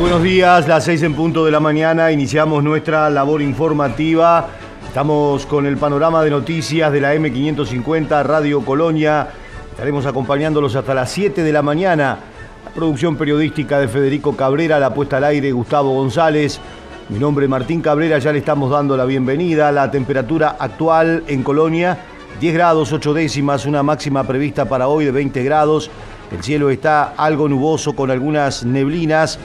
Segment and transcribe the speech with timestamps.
[0.00, 4.46] Buenos días, las seis en punto de la mañana, iniciamos nuestra labor informativa.
[4.86, 9.26] Estamos con el panorama de noticias de la M550 Radio Colonia.
[9.72, 12.16] Estaremos acompañándolos hasta las 7 de la mañana.
[12.64, 16.60] La producción periodística de Federico Cabrera, la puesta al aire Gustavo González.
[17.08, 19.72] Mi nombre es Martín Cabrera, ya le estamos dando la bienvenida.
[19.72, 21.98] La temperatura actual en Colonia,
[22.40, 25.90] 10 grados 8 décimas, una máxima prevista para hoy de 20 grados.
[26.30, 29.40] El cielo está algo nuboso con algunas neblinas.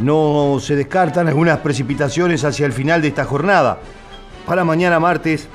[0.00, 3.78] No se descartan algunas precipitaciones hacia el final de esta jornada.
[4.46, 5.48] Para mañana martes,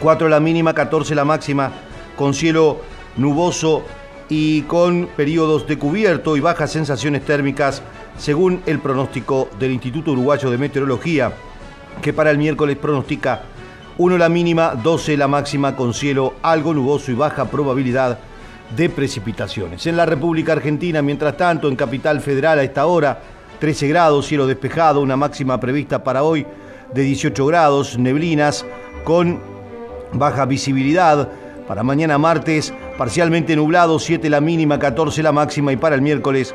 [0.00, 1.72] 4 la mínima, 14 la máxima,
[2.16, 2.80] con cielo
[3.16, 3.82] nuboso
[4.28, 7.82] y con periodos de cubierto y bajas sensaciones térmicas,
[8.16, 11.32] según el pronóstico del Instituto Uruguayo de Meteorología,
[12.00, 13.42] que para el miércoles pronostica
[13.98, 18.18] 1 la mínima, 12 la máxima, con cielo algo nuboso y baja probabilidad
[18.74, 19.86] de precipitaciones.
[19.86, 23.20] En la República Argentina, mientras tanto, en Capital Federal a esta hora,
[23.64, 26.46] 13 grados, cielo despejado, una máxima prevista para hoy
[26.92, 28.66] de 18 grados, neblinas
[29.04, 29.40] con
[30.12, 31.30] baja visibilidad.
[31.66, 36.54] Para mañana martes, parcialmente nublado, 7 la mínima, 14 la máxima y para el miércoles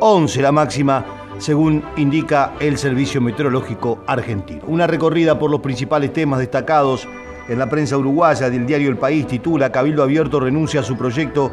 [0.00, 1.04] 11 la máxima,
[1.38, 4.62] según indica el Servicio Meteorológico Argentino.
[4.66, 7.06] Una recorrida por los principales temas destacados
[7.48, 11.52] en la prensa uruguaya del diario El País titula Cabildo Abierto renuncia a su proyecto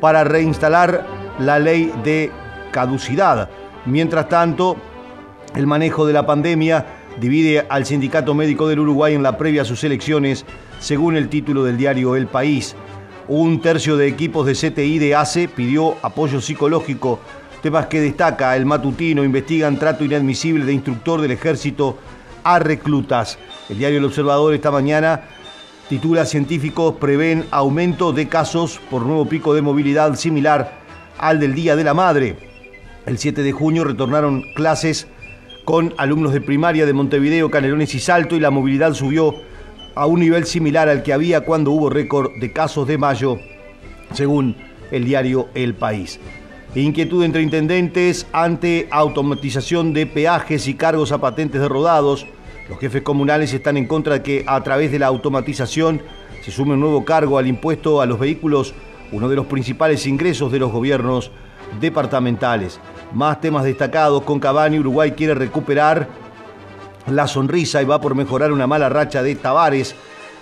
[0.00, 1.04] para reinstalar
[1.40, 2.30] la ley de
[2.70, 3.50] caducidad.
[3.86, 4.76] Mientras tanto,
[5.54, 6.86] el manejo de la pandemia
[7.18, 10.44] divide al Sindicato Médico del Uruguay en la previa a sus elecciones,
[10.78, 12.76] según el título del diario El País.
[13.28, 17.20] Un tercio de equipos de CTI de ACE pidió apoyo psicológico.
[17.62, 21.98] Temas que destaca el matutino investigan trato inadmisible de instructor del ejército
[22.42, 23.38] a reclutas.
[23.68, 25.22] El diario El Observador esta mañana
[25.88, 30.80] titula Científicos prevén aumento de casos por nuevo pico de movilidad similar
[31.18, 32.49] al del Día de la Madre.
[33.06, 35.06] El 7 de junio retornaron clases
[35.64, 39.36] con alumnos de primaria de Montevideo, Canelones y Salto y la movilidad subió
[39.94, 43.38] a un nivel similar al que había cuando hubo récord de casos de mayo,
[44.12, 44.54] según
[44.90, 46.20] el diario El País.
[46.74, 52.26] Inquietud entre intendentes ante automatización de peajes y cargos a patentes de rodados.
[52.68, 56.02] Los jefes comunales están en contra de que a través de la automatización
[56.42, 58.74] se sume un nuevo cargo al impuesto a los vehículos,
[59.10, 61.32] uno de los principales ingresos de los gobiernos
[61.80, 62.80] departamentales.
[63.12, 66.08] Más temas destacados con Cavani, Uruguay quiere recuperar
[67.06, 69.94] la sonrisa y va por mejorar una mala racha de Tavares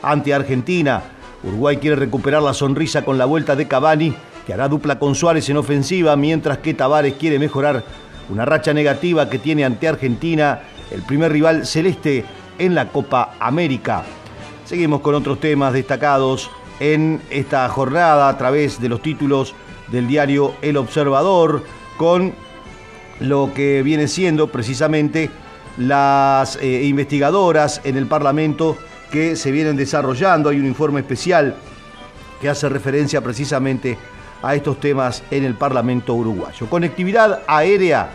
[0.02, 1.02] ante Argentina.
[1.42, 4.14] Uruguay quiere recuperar la sonrisa con la vuelta de Cavani,
[4.46, 7.84] que hará dupla con Suárez en ofensiva, mientras que Tavares quiere mejorar
[8.28, 12.24] una racha negativa que tiene ante Argentina, el primer rival celeste
[12.58, 14.02] en la Copa América.
[14.64, 16.50] Seguimos con otros temas destacados
[16.80, 19.54] en esta jornada a través de los títulos
[19.90, 21.62] del diario El Observador,
[21.96, 22.32] con
[23.20, 25.30] lo que viene siendo precisamente
[25.76, 28.76] las eh, investigadoras en el Parlamento
[29.10, 30.50] que se vienen desarrollando.
[30.50, 31.56] Hay un informe especial
[32.40, 33.98] que hace referencia precisamente
[34.42, 36.68] a estos temas en el Parlamento uruguayo.
[36.68, 38.10] Conectividad aérea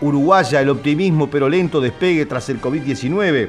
[0.00, 3.48] uruguaya, el optimismo pero lento despegue tras el COVID-19.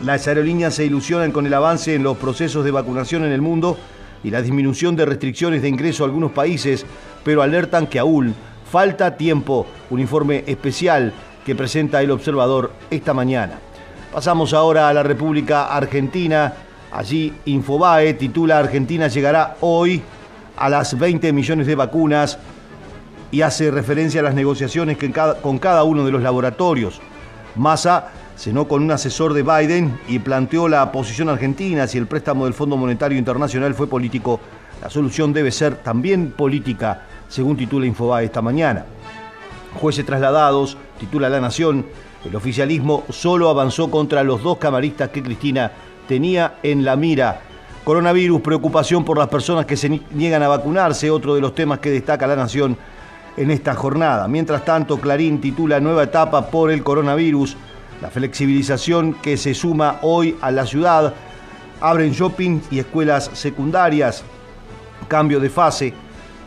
[0.00, 3.76] Las aerolíneas se ilusionan con el avance en los procesos de vacunación en el mundo
[4.22, 6.84] y la disminución de restricciones de ingreso a algunos países,
[7.24, 8.34] pero alertan que aún
[8.70, 9.66] falta tiempo.
[9.90, 11.12] Un informe especial
[11.44, 13.58] que presenta el observador esta mañana.
[14.12, 16.52] Pasamos ahora a la República Argentina.
[16.90, 20.02] Allí Infobae titula Argentina llegará hoy
[20.56, 22.38] a las 20 millones de vacunas
[23.30, 24.96] y hace referencia a las negociaciones
[25.42, 27.00] con cada uno de los laboratorios.
[27.56, 32.44] Massa cenó con un asesor de Biden y planteó la posición argentina si el préstamo
[32.44, 34.38] del Fondo Monetario Internacional fue político.
[34.80, 38.86] La solución debe ser también política, según titula Infobae esta mañana.
[39.74, 41.84] Jueces trasladados, titula La Nación,
[42.24, 45.72] el oficialismo solo avanzó contra los dos camaristas que Cristina
[46.06, 47.40] tenía en la mira.
[47.82, 51.90] Coronavirus, preocupación por las personas que se niegan a vacunarse, otro de los temas que
[51.90, 52.76] destaca La Nación
[53.36, 54.28] en esta jornada.
[54.28, 57.56] Mientras tanto, Clarín titula Nueva etapa por el coronavirus.
[58.00, 61.14] La flexibilización que se suma hoy a la ciudad.
[61.80, 64.22] Abren shopping y escuelas secundarias.
[65.08, 65.92] Cambio de fase.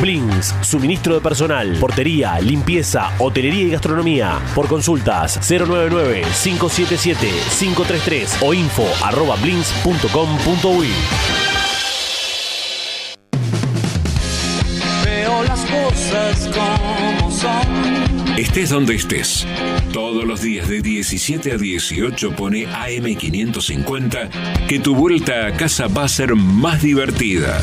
[0.00, 4.38] Blins, suministro de personal, portería, limpieza, hotelería y gastronomía.
[4.54, 10.88] Por consultas 099-577-533 o info arroba blins.com.uy.
[15.04, 18.38] Veo las cosas como son.
[18.38, 19.46] Estés donde estés.
[19.92, 26.04] Todos los días de 17 a 18 pone AM550 que tu vuelta a casa va
[26.04, 27.60] a ser más divertida.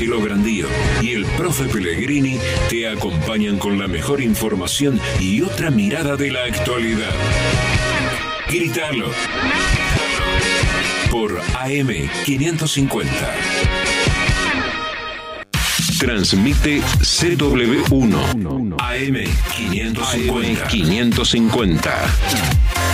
[0.00, 0.66] Chelo Grandío
[1.02, 2.38] y el Profe Pellegrini
[2.70, 7.12] te acompañan con la mejor información y otra mirada de la actualidad.
[8.48, 9.10] Gritalo.
[11.10, 13.10] Por AM550.
[15.98, 20.66] Transmite CW1 AM550.
[20.66, 22.16] 550.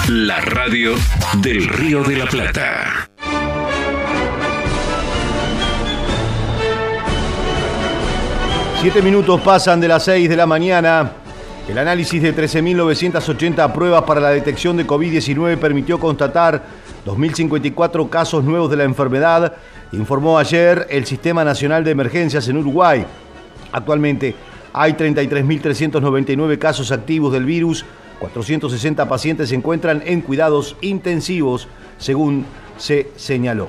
[0.08, 0.96] La radio
[1.40, 3.08] del Río de la Plata.
[8.86, 11.10] Siete minutos pasan de las 6 de la mañana.
[11.68, 16.62] El análisis de 13.980 pruebas para la detección de COVID-19 permitió constatar
[17.04, 19.54] 2.054 casos nuevos de la enfermedad,
[19.90, 23.04] informó ayer el Sistema Nacional de Emergencias en Uruguay.
[23.72, 24.36] Actualmente
[24.72, 27.84] hay 33.399 casos activos del virus,
[28.20, 31.66] 460 pacientes se encuentran en cuidados intensivos,
[31.98, 32.46] según
[32.78, 33.66] se señaló.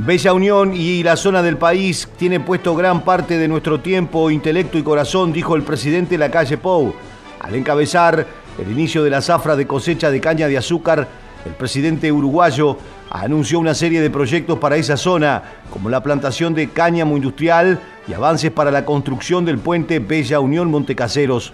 [0.00, 4.78] Bella Unión y la zona del país tiene puesto gran parte de nuestro tiempo, intelecto
[4.78, 6.94] y corazón, dijo el presidente de la calle Pou.
[7.40, 8.24] Al encabezar
[8.60, 11.08] el inicio de la zafra de cosecha de caña de azúcar,
[11.44, 12.78] el presidente uruguayo
[13.10, 18.12] anunció una serie de proyectos para esa zona, como la plantación de cáñamo industrial y
[18.12, 21.52] avances para la construcción del puente Bella Unión Montecaseros.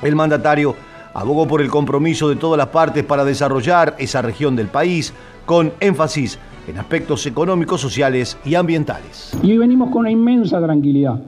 [0.00, 0.74] El mandatario
[1.12, 5.12] abogó por el compromiso de todas las partes para desarrollar esa región del país,
[5.44, 6.38] con énfasis
[6.68, 9.36] en aspectos económicos, sociales y ambientales.
[9.42, 11.20] Y hoy venimos con una inmensa tranquilidad,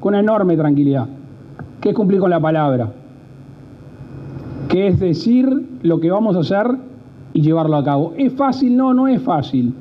[0.00, 1.08] con una enorme tranquilidad,
[1.80, 2.92] que es cumplir con la palabra,
[4.68, 6.78] que es decir lo que vamos a hacer
[7.32, 8.14] y llevarlo a cabo.
[8.16, 8.76] ¿Es fácil?
[8.76, 9.74] No, no es fácil.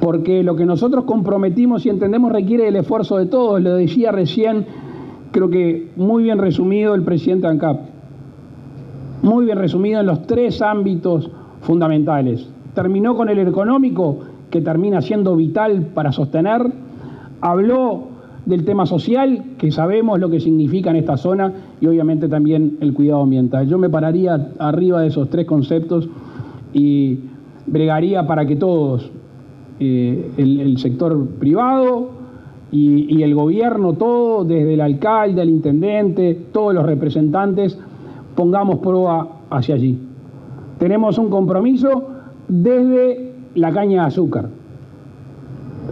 [0.00, 3.62] Porque lo que nosotros comprometimos y entendemos requiere el esfuerzo de todos.
[3.62, 4.66] Lo decía recién,
[5.32, 7.80] creo que muy bien resumido el presidente ANCAP.
[9.22, 11.30] Muy bien resumido en los tres ámbitos
[11.62, 12.50] fundamentales.
[12.76, 14.18] Terminó con el económico,
[14.50, 16.60] que termina siendo vital para sostener.
[17.40, 18.08] Habló
[18.44, 22.92] del tema social, que sabemos lo que significa en esta zona, y obviamente también el
[22.92, 23.66] cuidado ambiental.
[23.66, 26.06] Yo me pararía arriba de esos tres conceptos
[26.74, 27.20] y
[27.66, 29.10] bregaría para que todos,
[29.80, 32.10] eh, el, sector privado
[32.70, 37.78] y el gobierno, todo, desde el alcalde, el intendente, todos los representantes,
[38.34, 39.98] pongamos prueba hacia allí.
[40.78, 42.15] Tenemos un compromiso
[42.48, 44.48] desde la caña de azúcar.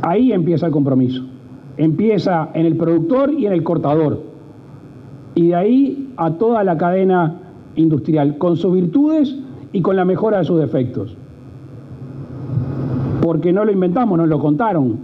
[0.03, 1.25] Ahí empieza el compromiso.
[1.77, 4.23] Empieza en el productor y en el cortador.
[5.35, 7.41] Y de ahí a toda la cadena
[7.77, 9.37] industrial, con sus virtudes
[9.73, 11.17] y con la mejora de sus defectos.
[13.21, 14.99] Porque no lo inventamos, nos lo contaron.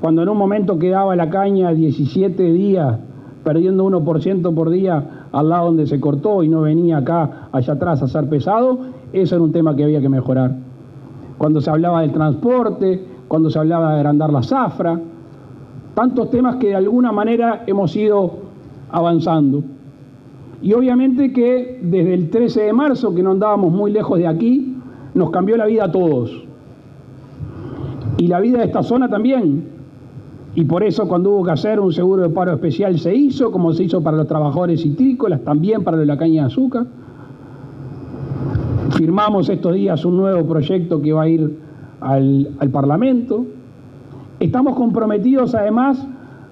[0.00, 2.98] Cuando en un momento quedaba la caña 17 días,
[3.44, 8.02] perdiendo 1% por día al lado donde se cortó y no venía acá, allá atrás
[8.02, 8.80] a ser pesado,
[9.12, 10.56] eso era un tema que había que mejorar.
[11.42, 14.96] Cuando se hablaba del transporte, cuando se hablaba de agrandar la zafra,
[15.92, 18.34] tantos temas que de alguna manera hemos ido
[18.92, 19.64] avanzando.
[20.62, 24.76] Y obviamente que desde el 13 de marzo, que no andábamos muy lejos de aquí,
[25.14, 26.44] nos cambió la vida a todos.
[28.18, 29.66] Y la vida de esta zona también.
[30.54, 33.72] Y por eso cuando hubo que hacer un seguro de paro especial se hizo, como
[33.72, 36.86] se hizo para los trabajadores citrícolas, también para la caña de azúcar.
[38.96, 41.58] Firmamos estos días un nuevo proyecto que va a ir
[42.00, 43.46] al, al Parlamento.
[44.40, 46.06] Estamos comprometidos además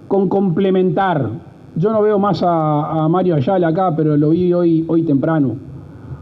[0.08, 1.30] con complementar
[1.76, 5.56] yo no veo más a, Mario Ayala acá, pero lo vi hoy, hoy temprano.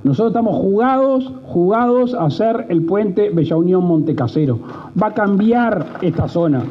[0.05, 4.59] Nosotros estamos jugados, jugados a hacer el puente Bella Unión Montecasero.
[5.01, 6.63] Va a cambiar esta zona.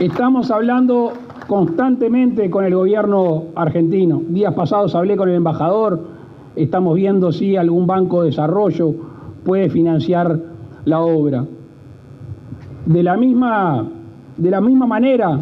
[0.00, 1.12] Estamos hablando
[1.46, 4.22] constantemente con el gobierno argentino.
[4.28, 6.19] Días pasados hablé con el embajador.
[6.56, 8.94] Estamos viendo si algún banco de desarrollo
[9.44, 10.38] puede financiar
[10.84, 11.44] la obra.
[12.86, 13.86] De la misma,
[14.36, 15.38] de la misma manera,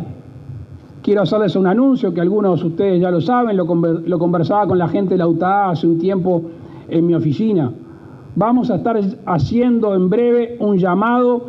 [1.03, 4.79] quiero hacerles un anuncio que algunos de ustedes ya lo saben, lo, lo conversaba con
[4.79, 6.43] la gente de la UTA hace un tiempo
[6.88, 7.73] en mi oficina.
[8.35, 11.43] Vamos a estar haciendo en breve un llamado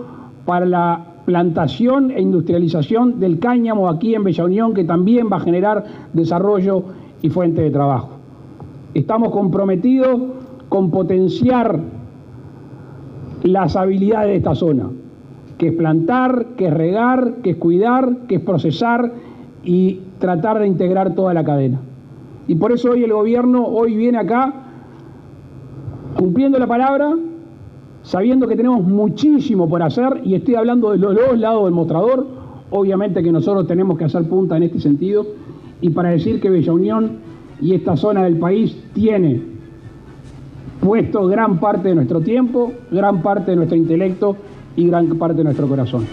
[0.46, 5.42] para la plantación e industrialización del cáñamo aquí en Bella Unión, que también va a
[5.42, 6.84] generar desarrollo
[7.22, 8.19] y fuente de trabajo.
[8.94, 10.20] Estamos comprometidos
[10.68, 11.80] con potenciar
[13.44, 14.90] las habilidades de esta zona,
[15.58, 19.14] que es plantar, que es regar, que es cuidar, que es procesar
[19.64, 21.80] y tratar de integrar toda la cadena.
[22.48, 24.54] Y por eso hoy el gobierno hoy viene acá
[26.18, 27.16] cumpliendo la palabra,
[28.02, 32.26] sabiendo que tenemos muchísimo por hacer y estoy hablando de los dos lados del mostrador,
[32.72, 35.26] obviamente que nosotros tenemos que hacer punta en este sentido
[35.82, 37.29] y para decir que Bella Unión
[37.62, 39.42] y esta zona del país tiene
[40.80, 44.36] puesto gran parte de nuestro tiempo, gran parte de nuestro intelecto
[44.76, 46.08] y gran parte de nuestro corazón.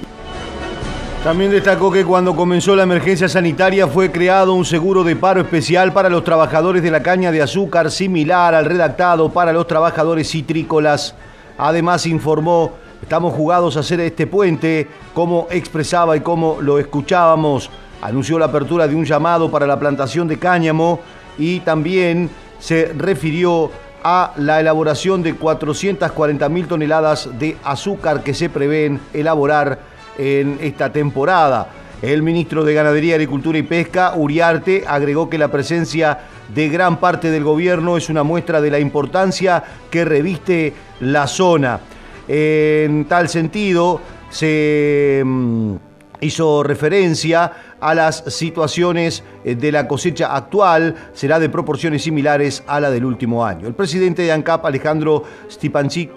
[1.23, 5.93] También destacó que cuando comenzó la emergencia sanitaria fue creado un seguro de paro especial
[5.93, 11.17] para los trabajadores de la caña de azúcar similar al redactado para los trabajadores citrícolas.
[11.59, 12.73] Además informó,
[13.03, 17.71] estamos jugados a hacer este puente, como expresaba y como lo escuchábamos.
[18.03, 21.01] Anunció la apertura de un llamado para la plantación de cáñamo
[21.39, 23.71] y también se refirió
[24.03, 29.81] a la elaboración de 440 mil toneladas de azúcar que se prevén elaborar
[30.17, 31.69] en esta temporada.
[32.03, 36.19] El ministro de Ganadería, Agricultura y Pesca, Uriarte, agregó que la presencia
[36.55, 41.81] de gran parte del gobierno es una muestra de la importancia que reviste la zona.
[42.29, 44.01] En tal sentido,
[44.31, 45.75] se mm,
[46.21, 52.81] hizo referencia a las situaciones eh, de la cosecha actual, será de proporciones similares a
[52.81, 53.67] la del último año.
[53.67, 56.11] El presidente de ANCAP, Alejandro Stipanchik,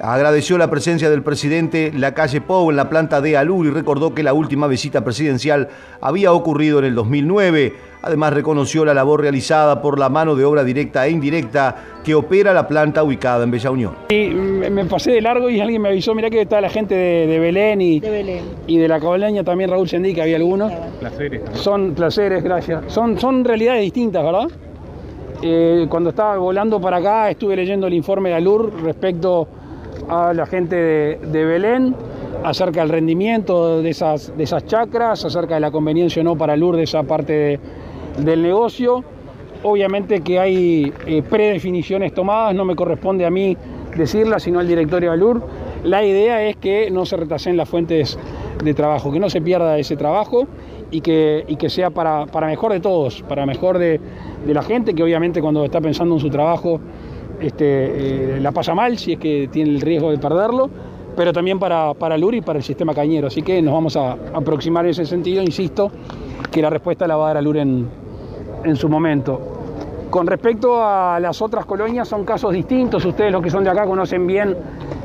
[0.00, 4.22] agradeció la presencia del presidente Lacalle Pou en la planta de Alur y recordó que
[4.22, 5.68] la última visita presidencial
[6.00, 7.74] había ocurrido en el 2009.
[8.02, 11.74] Además reconoció la labor realizada por la mano de obra directa e indirecta
[12.04, 13.94] que opera la planta ubicada en Bella Unión.
[14.10, 17.26] Y me pasé de largo y alguien me avisó, mirá que está la gente de,
[17.26, 18.44] de Belén y De Belén.
[18.66, 20.72] y de la Caboleña también Raúl Sendí, que había algunos.
[21.54, 22.84] Son placeres, gracias.
[22.92, 24.48] Son, son realidades distintas, ¿verdad?
[25.42, 29.48] Eh, cuando estaba volando para acá estuve leyendo el informe de Alur respecto
[30.08, 31.94] a la gente de, Belén,
[32.44, 36.52] acerca del rendimiento de esas, de esas chacras, acerca de la conveniencia o no para
[36.54, 37.60] Alur de esa parte de-
[38.24, 39.04] del negocio.
[39.62, 43.56] Obviamente que hay eh, predefiniciones tomadas, no me corresponde a mí
[43.96, 45.42] decirlas, sino al directorio de Alur.
[45.82, 48.18] La idea es que no se retasen las fuentes
[48.62, 50.46] de trabajo, que no se pierda ese trabajo
[50.90, 54.00] y que, y que sea para, para mejor de todos, para mejor de,
[54.46, 56.80] de la gente que obviamente cuando está pensando en su trabajo
[57.40, 60.70] este, eh, la pasa mal si es que tiene el riesgo de perderlo,
[61.16, 63.26] pero también para, para Lur y para el sistema cañero.
[63.26, 65.90] Así que nos vamos a aproximar en ese sentido, insisto,
[66.50, 67.88] que la respuesta la va a dar a Lur en,
[68.74, 69.40] su momento.
[70.10, 73.04] Con respecto a las otras colonias, son casos distintos.
[73.04, 74.56] Ustedes, los que son de acá, conocen bien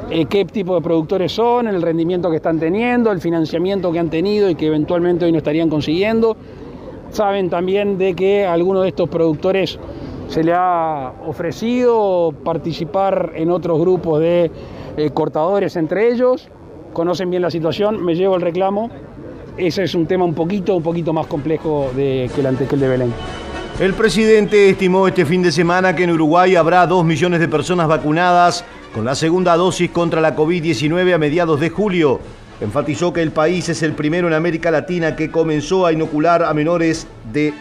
[0.10, 4.10] eh, qué tipo de productores son, el rendimiento que están teniendo, el financiamiento que han
[4.10, 6.36] tenido y que eventualmente hoy no estarían consiguiendo.
[7.12, 9.78] Saben también de que algunos de estos productores
[10.32, 14.50] se le ha ofrecido participar en otros grupos de
[14.96, 16.48] eh, cortadores entre ellos.
[16.94, 18.90] Conocen bien la situación, me llevo el reclamo.
[19.58, 22.82] Ese es un tema un poquito, un poquito más complejo que, el, ante- que el
[22.82, 23.14] de Belén.
[23.78, 27.90] El presidente estimó este fin de semana que en Uruguay habrá 2 millones de personas
[27.90, 28.64] vacunadas
[28.96, 32.22] con la segunda dosis contra la COVID-19 a mediados de julio.
[32.62, 36.54] Enfatizó que el país es el primero en América Latina que comenzó a inocular a
[36.54, 37.54] menores de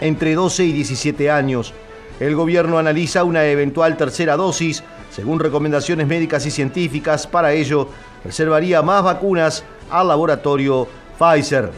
[0.00, 1.74] entre 12 y 17 años.
[2.18, 7.26] El gobierno analiza una eventual tercera dosis, según recomendaciones médicas y científicas.
[7.26, 7.88] Para ello,
[8.24, 11.70] reservaría más vacunas al laboratorio Pfizer.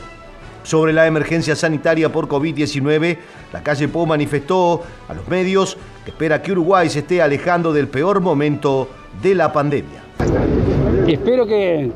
[0.63, 3.19] Sobre la emergencia sanitaria por COVID-19,
[3.53, 7.89] la calle Po manifestó a los medios que espera que Uruguay se esté alejando del
[7.89, 8.89] peor momento
[9.21, 10.03] de la pandemia.
[11.07, 11.91] Espero que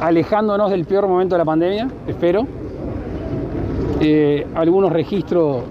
[0.00, 2.46] alejándonos del peor momento de la pandemia, espero.
[4.00, 5.62] Eh, algunos registros,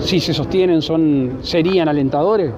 [0.00, 2.52] si se sostienen, son, serían alentadores,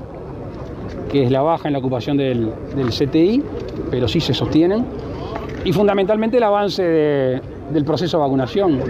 [1.10, 3.42] que es la baja en la ocupación del, del CTI,
[3.90, 4.84] pero sí se sostienen.
[5.64, 7.40] Y fundamentalmente el avance de,
[7.72, 8.80] del proceso de vacunación.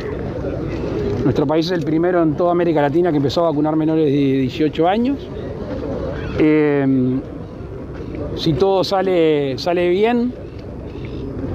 [1.23, 4.11] Nuestro país es el primero en toda América Latina que empezó a vacunar menores de
[4.11, 5.19] 18 años.
[6.39, 7.21] Eh,
[8.37, 10.33] si todo sale, sale bien,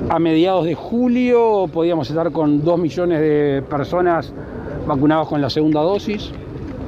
[0.10, 4.34] a mediados de julio podíamos estar con 2 millones de personas
[4.88, 6.32] vacunadas con la segunda dosis.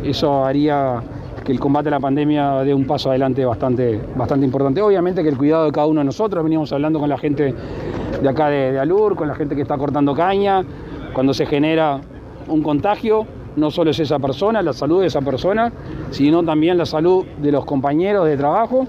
[0.03, 1.01] Eso haría
[1.43, 4.81] que el combate a la pandemia dé un paso adelante bastante, bastante importante.
[4.81, 7.53] Obviamente que el cuidado de cada uno de nosotros, veníamos hablando con la gente
[8.22, 10.63] de acá de, de Alur, con la gente que está cortando caña,
[11.13, 12.00] cuando se genera
[12.48, 15.72] un contagio, no solo es esa persona, la salud de esa persona,
[16.12, 18.88] sino también la salud de los compañeros de trabajo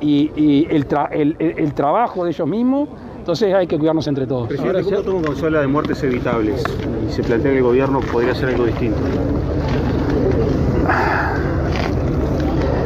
[0.00, 2.88] y, y el, tra- el- el- el trabajo de ellos mismos.
[3.18, 4.48] Entonces hay que cuidarnos entre todos.
[4.48, 6.62] Presidente, ¿cómo toma habla de muertes evitables
[7.08, 8.98] y se plantea que el gobierno podría hacer algo distinto?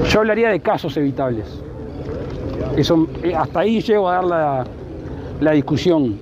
[0.09, 1.62] Yo hablaría de casos evitables.
[2.76, 4.64] Eso, eh, hasta ahí llego a dar la,
[5.40, 6.19] la discusión.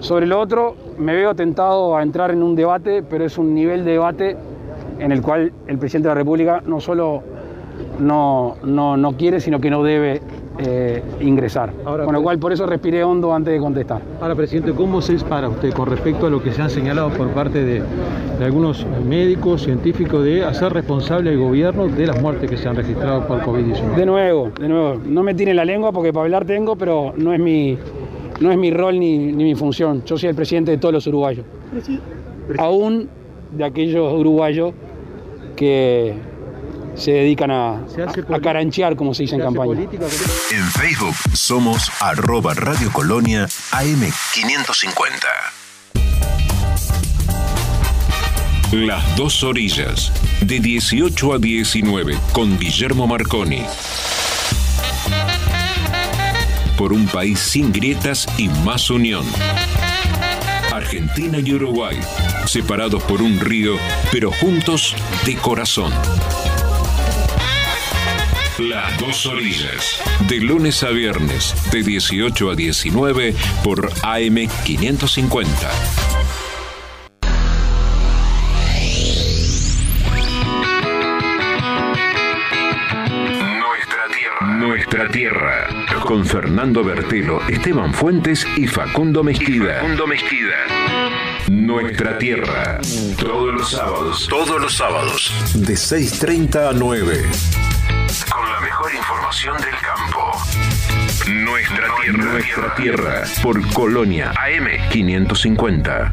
[0.00, 3.84] Sobre lo otro, me veo tentado a entrar en un debate, pero es un nivel
[3.84, 4.36] de debate
[4.98, 7.22] en el cual el presidente de la República no solo
[7.98, 10.20] no, no, no quiere, sino que no debe
[10.58, 11.72] eh, ingresar.
[11.84, 14.02] Ahora, Con lo cual, por eso respiré hondo antes de contestar.
[14.20, 17.10] Ahora, presidente, ¿cómo se es para usted con respecto a lo que se han señalado
[17.10, 17.82] por parte de,
[18.38, 22.76] de algunos médicos, científicos, de hacer responsable al gobierno de las muertes que se han
[22.76, 23.94] registrado por COVID-19?
[23.96, 27.32] De nuevo, de nuevo, no me tiren la lengua porque para hablar tengo, pero no
[27.32, 27.78] es mi,
[28.40, 30.02] no es mi rol ni, ni mi función.
[30.04, 31.46] Yo soy el presidente de todos los uruguayos.
[32.58, 33.08] Aún
[33.52, 34.72] de aquellos uruguayos
[35.56, 36.14] que
[36.96, 39.74] se dedican a, Se a- a caranchear, como se dice en ¿Se hace campaña.
[39.74, 40.06] política
[40.50, 45.26] En Facebook somos arroba Radio Colonia AM550.
[48.72, 53.62] Las dos orillas, de 18 a 19, con Guillermo Marconi.
[56.78, 59.26] Por un país sin grietas y más unión.
[60.72, 61.98] Argentina y Uruguay,
[62.46, 63.76] separados por un río,
[64.10, 64.96] pero juntos
[65.26, 65.92] de corazón.
[68.68, 70.00] Las dos orillas.
[70.28, 75.46] De lunes a viernes, de 18 a 19 por AM550.
[83.58, 84.56] Nuestra tierra.
[84.58, 85.66] Nuestra tierra.
[86.04, 89.80] Con Fernando Bertelo, Esteban Fuentes y Facundo Mezquida.
[89.80, 90.54] Facundo Mezquida.
[91.50, 92.80] Nuestra tierra.
[93.18, 94.28] Todos los sábados.
[94.28, 95.32] Todos los sábados.
[95.56, 97.71] De 6.30 a 9.
[98.94, 100.32] Información del campo.
[101.30, 102.32] Nuestra tierra.
[102.32, 103.22] Nuestra tierra.
[103.42, 104.32] Por Colonia.
[104.34, 106.12] AM550.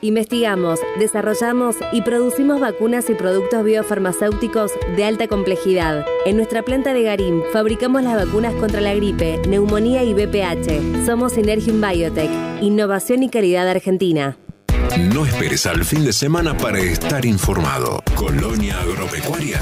[0.00, 6.06] Investigamos, desarrollamos y producimos vacunas y productos biofarmacéuticos de alta complejidad.
[6.24, 11.04] En nuestra planta de Garín fabricamos las vacunas contra la gripe, neumonía y VPH.
[11.04, 12.30] Somos Synergium Biotech,
[12.62, 14.38] innovación y calidad argentina.
[15.12, 18.02] No esperes al fin de semana para estar informado.
[18.14, 19.60] Colonia Agropecuaria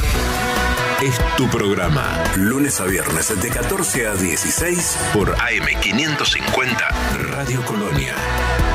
[1.04, 2.22] es tu programa.
[2.36, 6.88] Lunes a viernes de 14 a 16 por AM550
[7.30, 8.14] Radio Colonia.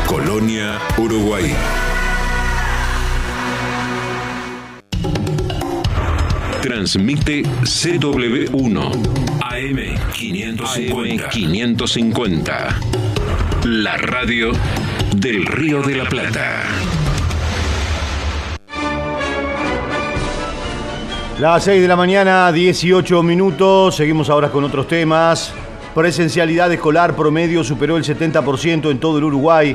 [0.05, 1.55] Colonia, Uruguay.
[6.61, 8.91] Transmite CW1
[9.41, 11.29] AM550.
[11.29, 12.79] 550.
[13.63, 14.51] La radio
[15.15, 16.63] del Río de la Plata.
[21.39, 23.95] Las 6 de la mañana, 18 minutos.
[23.95, 25.53] Seguimos ahora con otros temas.
[25.95, 29.73] Presencialidad escolar promedio superó el 70% en todo el Uruguay.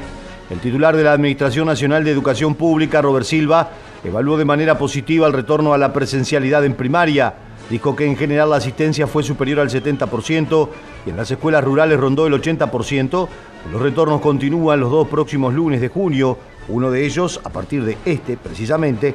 [0.50, 3.70] El titular de la Administración Nacional de Educación Pública, Robert Silva,
[4.04, 7.32] evaluó de manera positiva el retorno a la presencialidad en primaria.
[7.70, 10.68] Dijo que en general la asistencia fue superior al 70%
[11.06, 13.28] y en las escuelas rurales rondó el 80%.
[13.72, 16.36] Los retornos continúan los dos próximos lunes de junio,
[16.68, 19.14] uno de ellos a partir de este precisamente,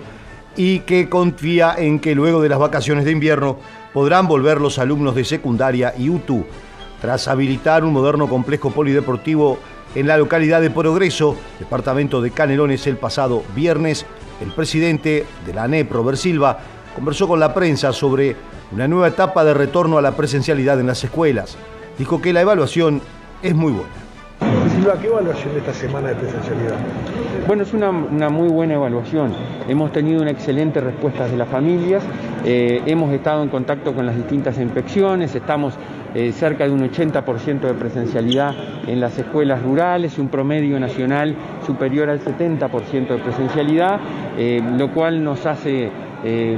[0.56, 3.58] y que confía en que luego de las vacaciones de invierno
[3.94, 6.46] podrán volver los alumnos de secundaria y UTU.
[7.02, 9.58] Tras habilitar un moderno complejo polideportivo
[9.96, 14.06] en la localidad de Progreso, departamento de Canelones, el pasado viernes,
[14.42, 16.60] el presidente de la ANEP, Robert Silva,
[16.96, 18.36] conversó con la prensa sobre
[18.72, 21.58] una nueva etapa de retorno a la presencialidad en las escuelas.
[21.98, 23.02] Dijo que la evaluación
[23.42, 24.70] es muy buena.
[24.76, 26.78] Silva, ¿qué evaluación de esta semana de presencialidad?
[27.50, 27.90] Bueno, es una,
[28.30, 29.34] muy buena evaluación.
[29.68, 32.04] Hemos tenido una excelente respuesta de las familias,
[32.46, 35.74] eh, hemos estado en contacto con las distintas inspecciones, estamos
[36.14, 38.54] eh, cerca de un 80% de presencialidad
[38.86, 41.36] en las escuelas rurales un promedio nacional
[41.66, 44.00] superior al 70% de presencialidad,
[44.38, 45.90] eh, lo cual nos hace
[46.23, 46.58] eh,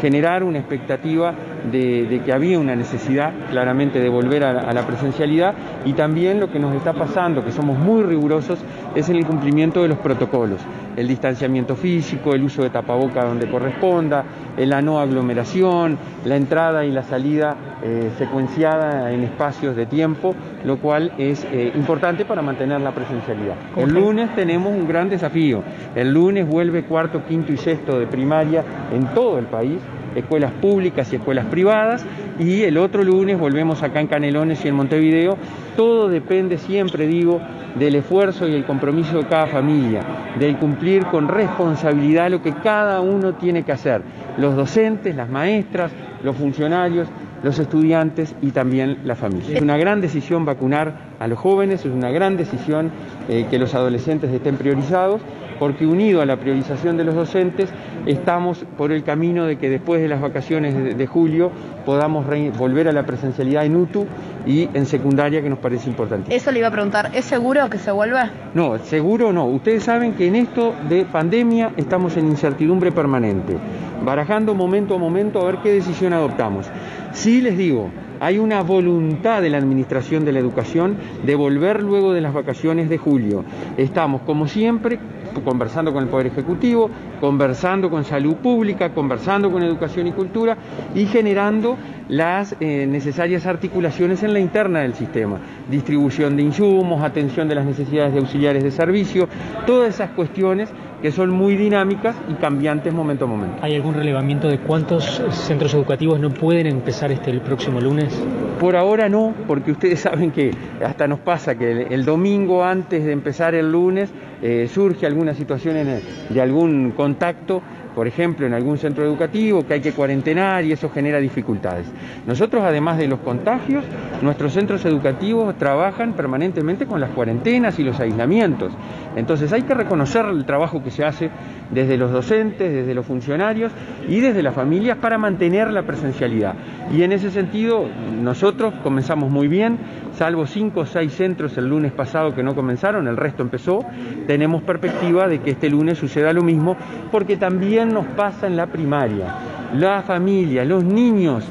[0.00, 1.34] generar una expectativa
[1.70, 6.40] de, de que había una necesidad claramente de volver a, a la presencialidad y también
[6.40, 8.58] lo que nos está pasando, que somos muy rigurosos
[8.94, 10.60] es en el cumplimiento de los protocolos,
[10.96, 14.24] el distanciamiento físico, el uso de tapaboca donde corresponda,
[14.56, 20.76] la no aglomeración, la entrada y la salida eh, secuenciada en espacios de tiempo, lo
[20.78, 23.54] cual es eh, importante para mantener la presencialidad.
[23.76, 25.62] El lunes tenemos un gran desafío.
[25.94, 29.78] El lunes vuelve cuarto, quinto y sexto de primaria en todo el país
[30.14, 32.04] escuelas públicas y escuelas privadas,
[32.38, 35.36] y el otro lunes volvemos acá en Canelones y en Montevideo.
[35.76, 37.40] Todo depende, siempre digo,
[37.78, 40.02] del esfuerzo y el compromiso de cada familia,
[40.38, 44.02] del cumplir con responsabilidad lo que cada uno tiene que hacer,
[44.36, 45.90] los docentes, las maestras,
[46.22, 47.08] los funcionarios,
[47.42, 49.56] los estudiantes y también la familia.
[49.56, 52.90] Es una gran decisión vacunar a los jóvenes, es una gran decisión
[53.28, 55.20] eh, que los adolescentes estén priorizados
[55.58, 57.70] porque unido a la priorización de los docentes
[58.06, 61.50] estamos por el camino de que después de las vacaciones de, de julio
[61.84, 62.26] podamos
[62.58, 64.06] volver a la presencialidad en UTU
[64.46, 66.34] y en secundaria que nos parece importante.
[66.34, 68.30] Eso le iba a preguntar, ¿es seguro que se vuelva?
[68.54, 69.46] No, seguro no.
[69.46, 73.56] Ustedes saben que en esto de pandemia estamos en incertidumbre permanente,
[74.04, 76.66] barajando momento a momento a ver qué decisión adoptamos.
[77.12, 82.12] Sí les digo, hay una voluntad de la Administración de la Educación de volver luego
[82.12, 83.44] de las vacaciones de julio.
[83.76, 84.98] Estamos, como siempre,
[85.40, 86.90] conversando con el Poder Ejecutivo,
[87.20, 90.56] conversando con Salud Pública, conversando con Educación y Cultura
[90.94, 91.76] y generando
[92.08, 95.38] las eh, necesarias articulaciones en la interna del sistema.
[95.70, 99.28] Distribución de insumos, atención de las necesidades de auxiliares de servicio,
[99.66, 100.68] todas esas cuestiones
[101.02, 103.56] que son muy dinámicas y cambiantes momento a momento.
[103.60, 108.14] ¿Hay algún relevamiento de cuántos centros educativos no pueden empezar este el próximo lunes?
[108.60, 110.52] Por ahora no, porque ustedes saben que
[110.84, 114.10] hasta nos pasa que el, el domingo antes de empezar el lunes
[114.42, 117.62] eh, surge alguna situación en el, de algún contacto
[117.94, 121.86] por ejemplo, en algún centro educativo que hay que cuarentenar y eso genera dificultades.
[122.26, 123.84] Nosotros, además de los contagios,
[124.22, 128.72] nuestros centros educativos trabajan permanentemente con las cuarentenas y los aislamientos.
[129.16, 131.30] Entonces hay que reconocer el trabajo que se hace
[131.70, 133.72] desde los docentes, desde los funcionarios
[134.08, 136.54] y desde las familias para mantener la presencialidad.
[136.92, 137.86] Y en ese sentido,
[138.22, 139.78] nosotros comenzamos muy bien,
[140.22, 143.84] salvo cinco o seis centros el lunes pasado que no comenzaron, el resto empezó,
[144.28, 146.76] tenemos perspectiva de que este lunes suceda lo mismo,
[147.10, 149.34] porque también nos pasa en la primaria.
[149.74, 151.42] La familia, los niños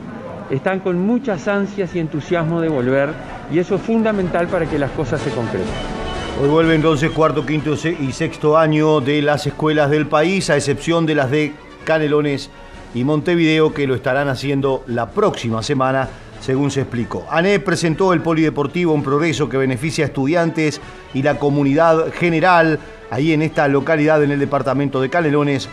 [0.49, 3.09] están con muchas ansias y entusiasmo de volver
[3.51, 5.67] y eso es fundamental para que las cosas se concreten.
[6.41, 11.05] Hoy vuelve entonces cuarto, quinto y sexto año de las escuelas del país, a excepción
[11.05, 11.51] de las de
[11.83, 12.49] Canelones
[12.95, 16.07] y Montevideo, que lo estarán haciendo la próxima semana
[16.41, 17.25] según se explicó.
[17.29, 20.81] ANE presentó el Polideportivo un progreso que beneficia a estudiantes
[21.13, 25.69] y la comunidad general, ahí en esta localidad en el departamento de Canelones,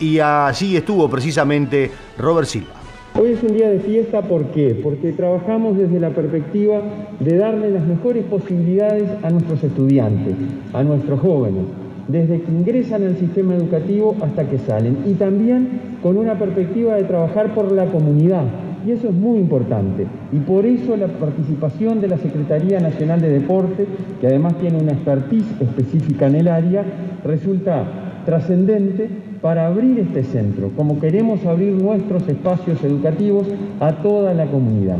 [0.00, 2.72] y allí estuvo precisamente Robert Silva.
[3.20, 4.74] Hoy es un día de fiesta, ¿por qué?
[4.82, 6.80] Porque trabajamos desde la perspectiva
[7.20, 10.34] de darle las mejores posibilidades a nuestros estudiantes,
[10.72, 11.64] a nuestros jóvenes,
[12.08, 17.04] desde que ingresan al sistema educativo hasta que salen, y también con una perspectiva de
[17.04, 18.44] trabajar por la comunidad,
[18.86, 20.06] y eso es muy importante.
[20.32, 23.86] Y por eso la participación de la Secretaría Nacional de Deporte,
[24.20, 26.84] que además tiene una expertise específica en el área,
[27.24, 27.84] resulta
[28.24, 29.08] trascendente
[29.40, 33.46] para abrir este centro, como queremos abrir nuestros espacios educativos
[33.80, 34.98] a toda la comunidad.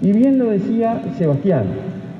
[0.00, 1.64] Y bien lo decía Sebastián,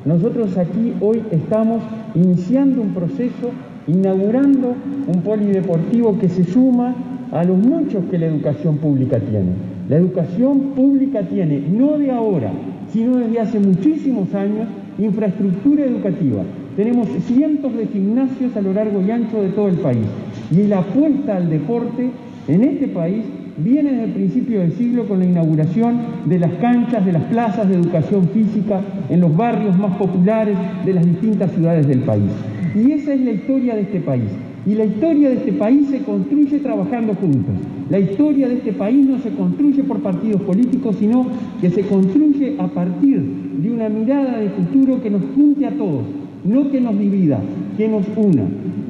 [0.04, 1.82] nosotros aquí hoy estamos
[2.14, 3.50] iniciando un proceso,
[3.86, 4.74] inaugurando
[5.06, 6.94] un polideportivo que se suma
[7.32, 9.75] a los muchos que la educación pública tiene.
[9.88, 12.50] La educación pública tiene, no de ahora,
[12.92, 14.66] sino desde hace muchísimos años,
[14.98, 16.42] infraestructura educativa.
[16.76, 20.06] Tenemos cientos de gimnasios a lo largo y ancho de todo el país.
[20.50, 22.10] Y la apuesta al deporte
[22.48, 23.24] en este país
[23.58, 27.68] viene desde el principio del siglo con la inauguración de las canchas, de las plazas
[27.68, 32.32] de educación física en los barrios más populares de las distintas ciudades del país.
[32.74, 34.30] Y esa es la historia de este país.
[34.66, 37.54] Y la historia de este país se construye trabajando juntos.
[37.88, 41.26] La historia de este país no se construye por partidos políticos, sino
[41.60, 43.20] que se construye a partir
[43.62, 46.02] de una mirada de futuro que nos junte a todos,
[46.44, 47.38] no que nos divida,
[47.76, 48.42] que nos una.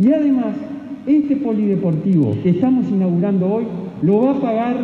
[0.02, 0.54] Y además,
[1.06, 3.64] este polideportivo que estamos inaugurando hoy
[4.00, 4.76] lo va a pagar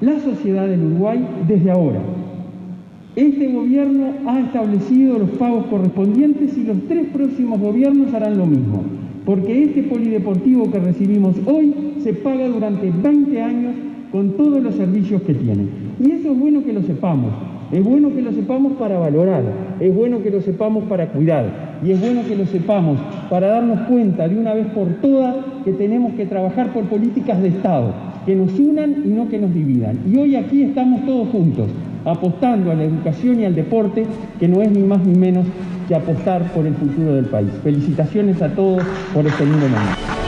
[0.00, 2.00] la sociedad del Uruguay desde ahora.
[3.14, 8.97] Este gobierno ha establecido los pagos correspondientes y los tres próximos gobiernos harán lo mismo
[9.28, 13.74] porque este polideportivo que recibimos hoy se paga durante 20 años
[14.10, 15.66] con todos los servicios que tiene.
[16.00, 17.34] Y eso es bueno que lo sepamos,
[17.70, 19.44] es bueno que lo sepamos para valorar,
[19.80, 23.80] es bueno que lo sepamos para cuidar y es bueno que lo sepamos para darnos
[23.80, 27.92] cuenta de una vez por todas que tenemos que trabajar por políticas de Estado,
[28.24, 29.98] que nos unan y no que nos dividan.
[30.10, 31.66] Y hoy aquí estamos todos juntos,
[32.06, 34.06] apostando a la educación y al deporte,
[34.40, 35.44] que no es ni más ni menos
[35.88, 37.50] y apostar por el futuro del país.
[37.62, 38.82] Felicitaciones a todos
[39.14, 40.18] por este lindo momento.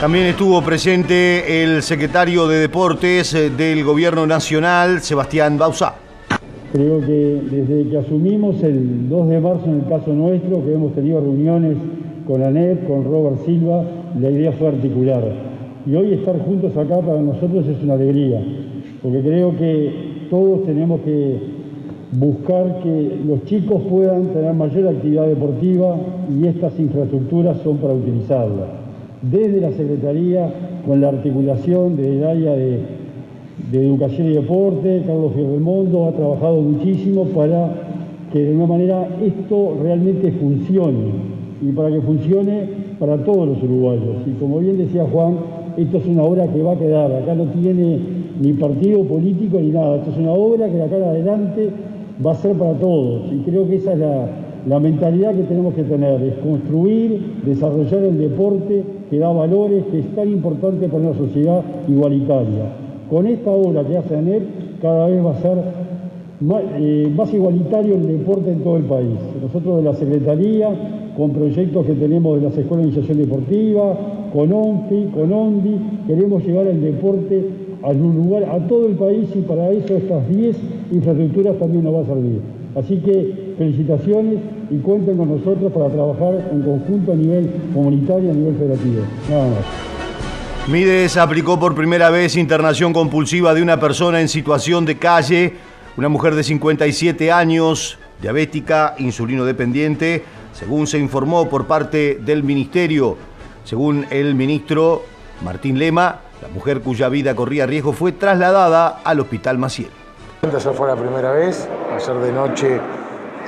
[0.00, 5.96] También estuvo presente el secretario de Deportes eh, del Gobierno Nacional, Sebastián Bausá.
[6.72, 10.94] Creo que desde que asumimos el 2 de marzo en el caso nuestro, que hemos
[10.94, 11.76] tenido reuniones
[12.26, 13.82] con ANEP, con Robert Silva,
[14.20, 15.24] la idea fue articular.
[15.84, 18.40] Y hoy estar juntos acá para nosotros es una alegría,
[19.02, 21.57] porque creo que todos tenemos que
[22.12, 25.96] buscar que los chicos puedan tener mayor actividad deportiva
[26.30, 28.68] y estas infraestructuras son para utilizarlas.
[29.22, 30.48] Desde la Secretaría,
[30.86, 32.98] con la articulación del área de,
[33.72, 37.68] Educación y Deporte, Carlos Fierremondo ha trabajado muchísimo para
[38.32, 41.10] que de una manera esto realmente funcione
[41.60, 42.68] y para que funcione
[42.98, 44.16] para todos los uruguayos.
[44.26, 45.38] Y como bien decía Juan,
[45.76, 47.98] esto es una obra que va a quedar, acá no tiene
[48.40, 51.70] ni partido político ni nada, esto es una obra que de acá adelante
[52.24, 53.98] va a ser para todos y creo que esa es
[54.66, 60.00] la, mentalidad que tenemos que tener, es construir, desarrollar el deporte que da valores, que
[60.00, 62.72] es tan importante para una sociedad igualitaria.
[63.08, 64.42] Con esta obra que hace ANEP,
[64.82, 65.58] cada vez va a ser
[66.40, 69.16] más, eh, más igualitario el deporte en todo el país.
[69.40, 70.68] Nosotros de la Secretaría,
[71.16, 73.98] con proyectos que tenemos de las escuelas de iniciación deportiva,
[74.32, 79.28] con ONFI, con ONDI, queremos llevar el deporte a un lugar, a todo el país
[79.34, 80.56] y para eso estas 10
[80.92, 82.40] infraestructuras también nos va a servir.
[82.76, 84.38] Así que felicitaciones
[84.70, 89.02] y cuenten con nosotros para trabajar en conjunto a nivel comunitario, a nivel federativo.
[89.28, 89.88] Nada más.
[90.68, 95.54] Mides aplicó por primera vez internación compulsiva de una persona en situación de calle,
[95.96, 103.16] una mujer de 57 años, diabética, insulino dependiente, según se informó por parte del ministerio.
[103.64, 105.04] Según el ministro
[105.42, 109.90] Martín Lema, la mujer cuya vida corría riesgo fue trasladada al hospital Maciel.
[110.42, 112.80] Esa fue la primera vez, ayer de noche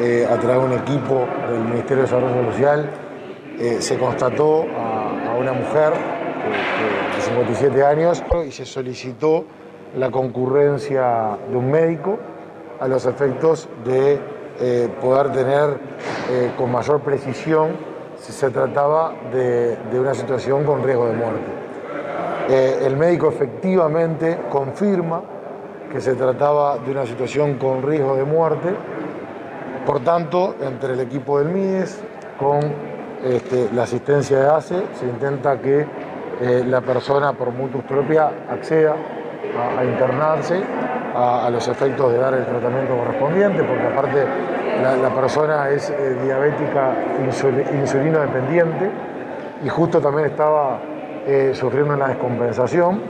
[0.00, 2.90] eh, a través de un equipo del Ministerio de Desarrollo Social
[3.58, 5.92] eh, se constató a, una mujer
[7.16, 9.44] de 57 años y se solicitó
[9.96, 12.18] la concurrencia de un médico
[12.78, 14.18] a los efectos de
[14.58, 15.78] eh, poder tener
[16.58, 17.70] con mayor precisión
[18.18, 21.59] si se trataba de una situación con riesgo de muerte.
[22.48, 25.22] Eh, el médico efectivamente confirma
[25.92, 28.74] que se trataba de una situación con riesgo de muerte,
[29.86, 32.02] por tanto, entre el equipo del MIDES
[32.38, 32.60] con
[33.24, 35.86] este, la asistencia de ACE se intenta que
[36.40, 38.94] eh, la persona por mutua propia acceda
[39.78, 40.60] a, internarse
[41.14, 44.24] a, los efectos de dar el tratamiento correspondiente, porque aparte
[44.82, 48.90] la, la persona es eh, diabética insul, insulino dependiente
[49.64, 50.80] y justo también estaba
[51.26, 53.00] eh, sufriendo una descompensación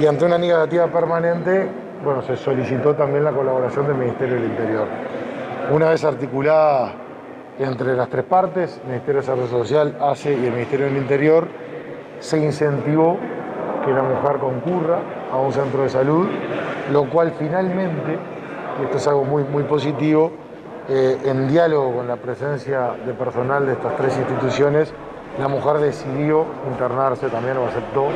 [0.00, 1.68] y ante una negativa permanente,
[2.04, 4.86] bueno, se solicitó también la colaboración del Ministerio del Interior.
[5.70, 6.92] Una vez articulada
[7.58, 11.48] entre las tres partes, Ministerio de Desarrollo Social, ACE y el Ministerio del Interior,
[12.20, 13.16] se incentivó
[13.84, 14.98] que la mujer concurra
[15.32, 16.28] a un centro de salud,
[16.92, 18.18] lo cual finalmente,
[18.80, 20.32] y esto es algo muy, muy positivo,
[20.88, 24.94] eh, en diálogo con la presencia de personal de estas tres instituciones,
[25.38, 28.08] la mujer decidió internarse, también lo aceptó,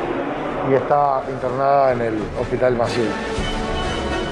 [0.69, 3.07] y está internada en el Hospital Maciel.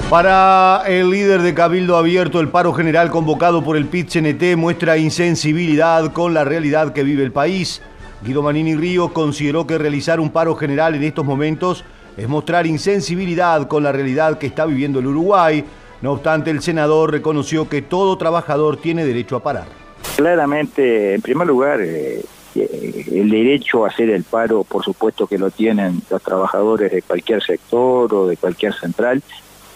[0.09, 6.11] Para el líder de Cabildo Abierto, el paro general convocado por el PIT-CNT muestra insensibilidad
[6.13, 7.81] con la realidad que vive el país.
[8.23, 11.85] Guido Manini Ríos consideró que realizar un paro general en estos momentos
[12.17, 15.63] es mostrar insensibilidad con la realidad que está viviendo el Uruguay.
[16.01, 19.67] No obstante, el senador reconoció que todo trabajador tiene derecho a parar.
[20.15, 22.25] Claramente, en primer lugar, eh,
[22.61, 27.41] el derecho a hacer el paro, por supuesto que lo tienen los trabajadores de cualquier
[27.43, 29.21] sector o de cualquier central,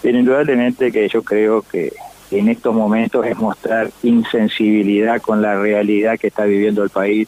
[0.01, 1.93] pero indudablemente que yo creo que
[2.31, 7.27] en estos momentos es mostrar insensibilidad con la realidad que está viviendo el país,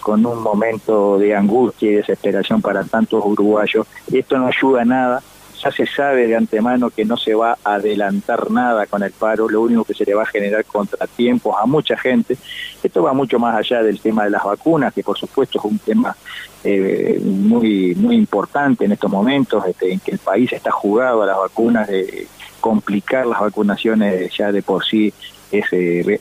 [0.00, 3.86] con un momento de angustia y desesperación para tantos uruguayos.
[4.12, 5.22] Esto no ayuda a nada,
[5.62, 9.48] ya se sabe de antemano que no se va a adelantar nada con el paro,
[9.48, 12.36] lo único que se le va a generar contratiempos a mucha gente.
[12.82, 15.78] Esto va mucho más allá del tema de las vacunas, que por supuesto es un
[15.78, 16.16] tema
[16.64, 21.26] eh, muy muy importante en estos momentos, este, en que el país está jugado a
[21.26, 21.88] las vacunas,
[22.60, 25.12] complicar las vacunaciones ya de por sí
[25.50, 26.20] es eh,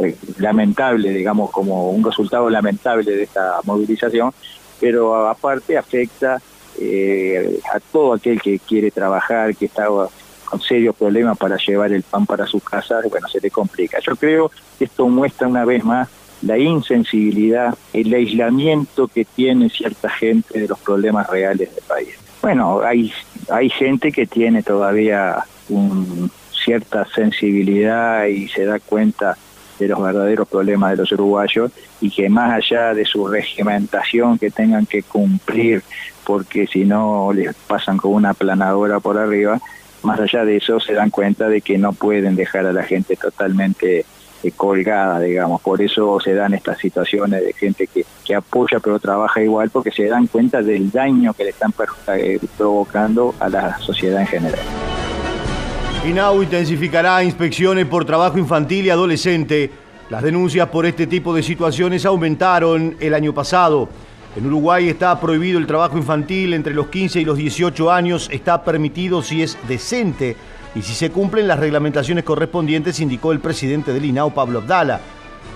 [0.00, 4.32] eh, lamentable, digamos, como un resultado lamentable de esta movilización,
[4.80, 6.40] pero aparte afecta
[6.80, 12.02] eh, a todo aquel que quiere trabajar, que está con serios problemas para llevar el
[12.02, 13.98] pan para su casa, bueno, se le complica.
[14.00, 16.08] Yo creo que esto muestra una vez más
[16.42, 22.08] la insensibilidad, el aislamiento que tiene cierta gente de los problemas reales del país.
[22.40, 23.12] Bueno, hay,
[23.50, 26.30] hay gente que tiene todavía un,
[26.68, 29.36] cierta sensibilidad y se da cuenta
[29.78, 34.50] de los verdaderos problemas de los uruguayos y que más allá de su regimentación que
[34.50, 35.82] tengan que cumplir
[36.24, 39.58] porque si no les pasan con una planadora por arriba,
[40.02, 43.16] más allá de eso se dan cuenta de que no pueden dejar a la gente
[43.16, 44.04] totalmente
[44.42, 45.60] eh, colgada, digamos.
[45.62, 49.90] Por eso se dan estas situaciones de gente que, que apoya pero trabaja igual porque
[49.90, 51.72] se dan cuenta del daño que le están
[52.16, 54.87] eh, provocando a la sociedad en general.
[56.06, 59.70] INAU intensificará inspecciones por trabajo infantil y adolescente.
[60.08, 63.88] Las denuncias por este tipo de situaciones aumentaron el año pasado.
[64.36, 68.62] En Uruguay está prohibido el trabajo infantil entre los 15 y los 18 años, está
[68.62, 70.36] permitido si es decente
[70.74, 75.00] y si se cumplen las reglamentaciones correspondientes, indicó el presidente del INAU, Pablo Abdala.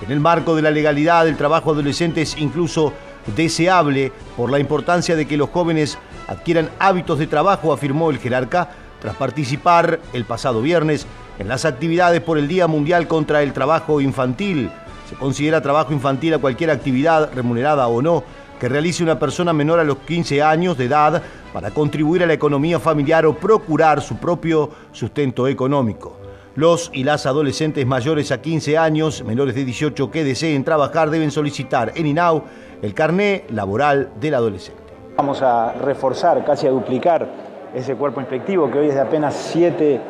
[0.05, 2.93] En el marco de la legalidad, el trabajo adolescente es incluso
[3.37, 8.71] deseable por la importancia de que los jóvenes adquieran hábitos de trabajo, afirmó el jerarca,
[9.03, 11.09] tras participar el pasado viernes
[11.41, 14.71] en las actividades por el Día Mundial contra el Trabajo Infantil.
[15.11, 18.23] Se considera trabajo infantil a cualquier actividad, remunerada o no,
[18.61, 21.21] que realice una persona menor a los 15 años de edad
[21.53, 26.17] para contribuir a la economía familiar o procurar su propio sustento económico.
[26.55, 31.33] Los y las adolescentes mayores a 15 años, menores de 18 que deseen trabajar, deben
[31.33, 32.45] solicitar en INAU
[32.83, 34.81] el carné laboral del adolescente.
[35.17, 40.01] Vamos a reforzar, casi a duplicar ese cuerpo inspectivo que hoy es de apenas 7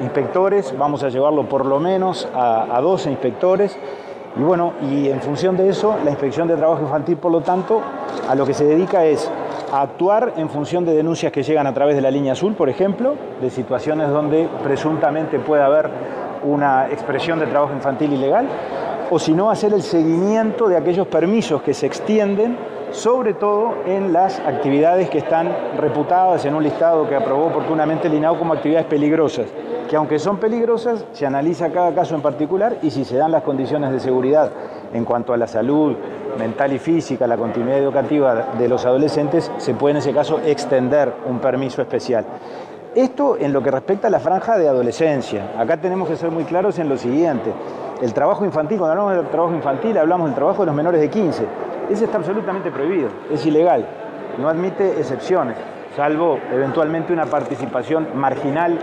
[0.00, 3.78] inspectores, vamos a llevarlo por lo menos a, a 12 inspectores.
[4.34, 7.82] Y bueno, y en función de eso, la Inspección de Trabajo Infantil, por lo tanto,
[8.26, 9.30] a lo que se dedica es
[9.72, 12.68] a actuar en función de denuncias que llegan a través de la línea azul, por
[12.68, 15.90] ejemplo, de situaciones donde presuntamente puede haber
[16.44, 18.46] una expresión de trabajo infantil ilegal,
[19.10, 22.56] o si no, hacer el seguimiento de aquellos permisos que se extienden,
[22.92, 28.14] sobre todo en las actividades que están reputadas en un listado que aprobó oportunamente el
[28.14, 29.46] INAO como actividades peligrosas
[29.92, 33.42] que aunque son peligrosas, se analiza cada caso en particular y si se dan las
[33.42, 34.50] condiciones de seguridad
[34.94, 35.94] en cuanto a la salud
[36.38, 41.12] mental y física, la continuidad educativa de los adolescentes, se puede en ese caso extender
[41.28, 42.24] un permiso especial.
[42.94, 45.52] Esto en lo que respecta a la franja de adolescencia.
[45.58, 47.52] Acá tenemos que ser muy claros en lo siguiente.
[48.00, 51.10] El trabajo infantil, cuando hablamos del trabajo infantil, hablamos del trabajo de los menores de
[51.10, 51.44] 15.
[51.90, 53.86] Ese está absolutamente prohibido, es ilegal,
[54.38, 55.56] no admite excepciones,
[55.96, 58.78] salvo eventualmente una participación marginal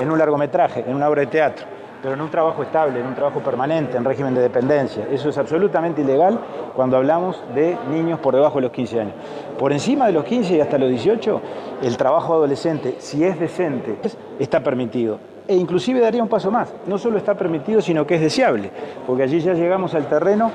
[0.00, 1.66] en un largometraje, en una obra de teatro,
[2.02, 5.06] pero en un trabajo estable, en un trabajo permanente, en régimen de dependencia.
[5.10, 6.38] Eso es absolutamente ilegal
[6.74, 9.14] cuando hablamos de niños por debajo de los 15 años.
[9.58, 11.40] Por encima de los 15 y hasta los 18,
[11.82, 13.98] el trabajo adolescente, si es decente,
[14.38, 15.31] está permitido.
[15.48, 18.70] E inclusive daría un paso más, no solo está permitido, sino que es deseable,
[19.06, 20.52] porque allí ya llegamos al terreno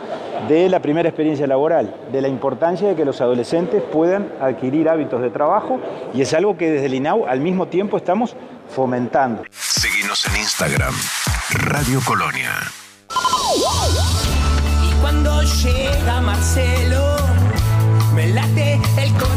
[0.47, 5.21] de la primera experiencia laboral, de la importancia de que los adolescentes puedan adquirir hábitos
[5.21, 5.80] de trabajo,
[6.13, 8.36] y es algo que desde el INAU al mismo tiempo estamos
[8.69, 9.43] fomentando.
[9.52, 10.93] Seguimos en Instagram,
[11.52, 12.52] Radio Colonia.
[14.84, 17.17] Y cuando llega Marcelo,
[18.15, 19.37] me late el corazón.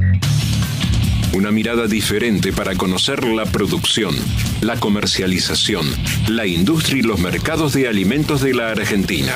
[1.33, 4.13] Una mirada diferente para conocer la producción,
[4.59, 5.89] la comercialización,
[6.27, 9.31] la industria y los mercados de alimentos de la Argentina.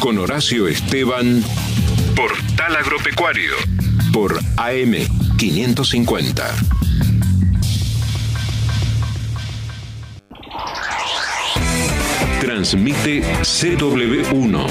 [0.00, 1.44] Con Horacio Esteban,
[2.16, 3.52] Portal Agropecuario,
[4.12, 4.96] por AM
[5.36, 6.56] 550.
[12.40, 14.66] Transmite CW1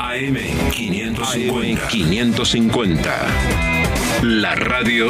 [0.00, 0.38] AM
[0.72, 3.67] 550.
[4.20, 4.22] 550.
[4.22, 5.06] La radio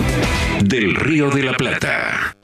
[0.65, 2.35] del Río de la Plata.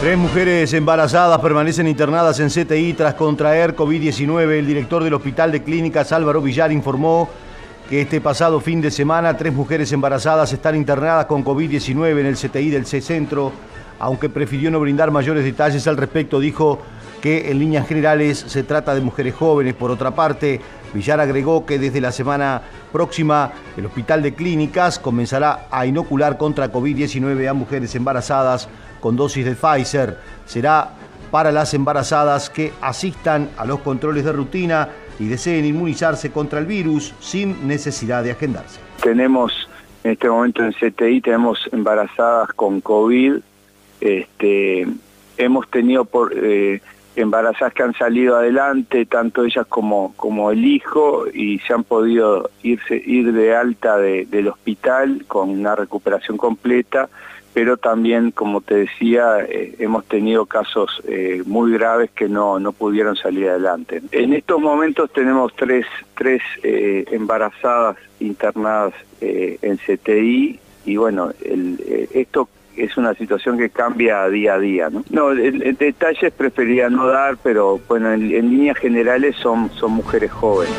[0.00, 4.58] Tres mujeres embarazadas permanecen internadas en CTI tras contraer COVID-19.
[4.58, 7.28] El director del Hospital de Clínicas, Álvaro Villar, informó
[7.88, 12.36] que este pasado fin de semana tres mujeres embarazadas están internadas con COVID-19 en el
[12.36, 13.52] CTI del C-Centro.
[13.98, 16.82] Aunque prefirió no brindar mayores detalles al respecto, dijo
[17.26, 19.74] que en líneas generales se trata de mujeres jóvenes.
[19.74, 20.60] Por otra parte,
[20.94, 22.62] Villar agregó que desde la semana
[22.92, 28.68] próxima el Hospital de Clínicas comenzará a inocular contra COVID-19 a mujeres embarazadas
[29.00, 30.18] con dosis de Pfizer.
[30.44, 30.90] Será
[31.32, 36.66] para las embarazadas que asistan a los controles de rutina y deseen inmunizarse contra el
[36.66, 38.78] virus sin necesidad de agendarse.
[39.02, 39.68] Tenemos
[40.04, 43.40] en este momento en CTI, tenemos embarazadas con COVID
[44.00, 44.86] Este,
[45.38, 46.80] hemos tenido por, eh,
[47.16, 52.50] embarazadas que han salido adelante, tanto ellas como, como el hijo, y se han podido
[52.62, 57.08] irse, ir de alta del hospital con una recuperación completa,
[57.56, 62.72] pero también, como te decía, eh, hemos tenido casos eh, muy graves que no, no
[62.72, 64.02] pudieron salir adelante.
[64.12, 65.86] En estos momentos tenemos tres,
[66.18, 68.92] tres eh, embarazadas internadas
[69.22, 71.30] en CTI y bueno,
[72.12, 74.88] esto es una situación que cambia día a día.
[75.10, 80.74] No, detalles preferiría no dar, pero bueno, en, en líneas generales son, son mujeres jóvenes.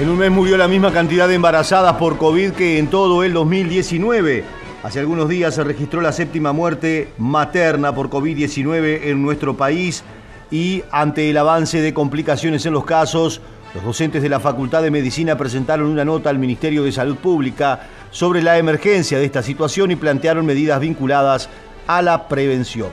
[0.00, 3.32] En un mes murió la misma cantidad de embarazadas por COVID que en todo el
[3.32, 4.44] 2019.
[4.84, 10.04] Hace algunos días se registró la séptima muerte materna por COVID-19 en nuestro país
[10.52, 13.40] y ante el avance de complicaciones en los casos,
[13.74, 17.80] los docentes de la Facultad de Medicina presentaron una nota al Ministerio de Salud Pública
[18.10, 21.48] sobre la emergencia de esta situación y plantearon medidas vinculadas
[21.86, 22.90] a la prevención.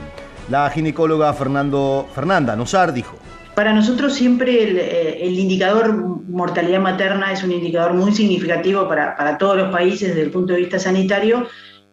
[0.50, 3.16] La ginecóloga Fernando, Fernanda Nosar dijo.
[3.54, 5.94] Para nosotros siempre eh, el, indicador
[6.28, 10.52] mortalidad materna es un indicador muy significativo para, para todos los países desde el punto
[10.52, 11.46] de vista sanitario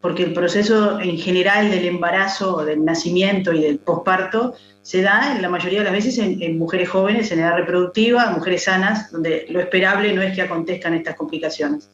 [0.04, 4.54] porque el proceso en general del embarazo, del nacimiento y del posparto
[4.84, 8.64] se da en la mayoría de las veces en, mujeres jóvenes, en edad reproductiva, mujeres
[8.64, 11.88] sanas, donde lo esperable no es que acontezcan estas complicaciones.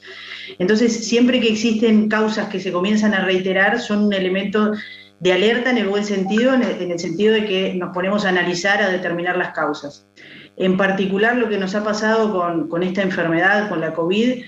[0.58, 4.72] Entonces, siempre que existen causas que se comienzan a reiterar, son un elemento
[5.20, 8.82] de alerta en el buen sentido, en el, sentido de que nos ponemos a analizar,
[8.82, 10.08] a determinar las causas.
[10.56, 14.42] En particular, lo que nos ha pasado con, esta enfermedad, con la COVID,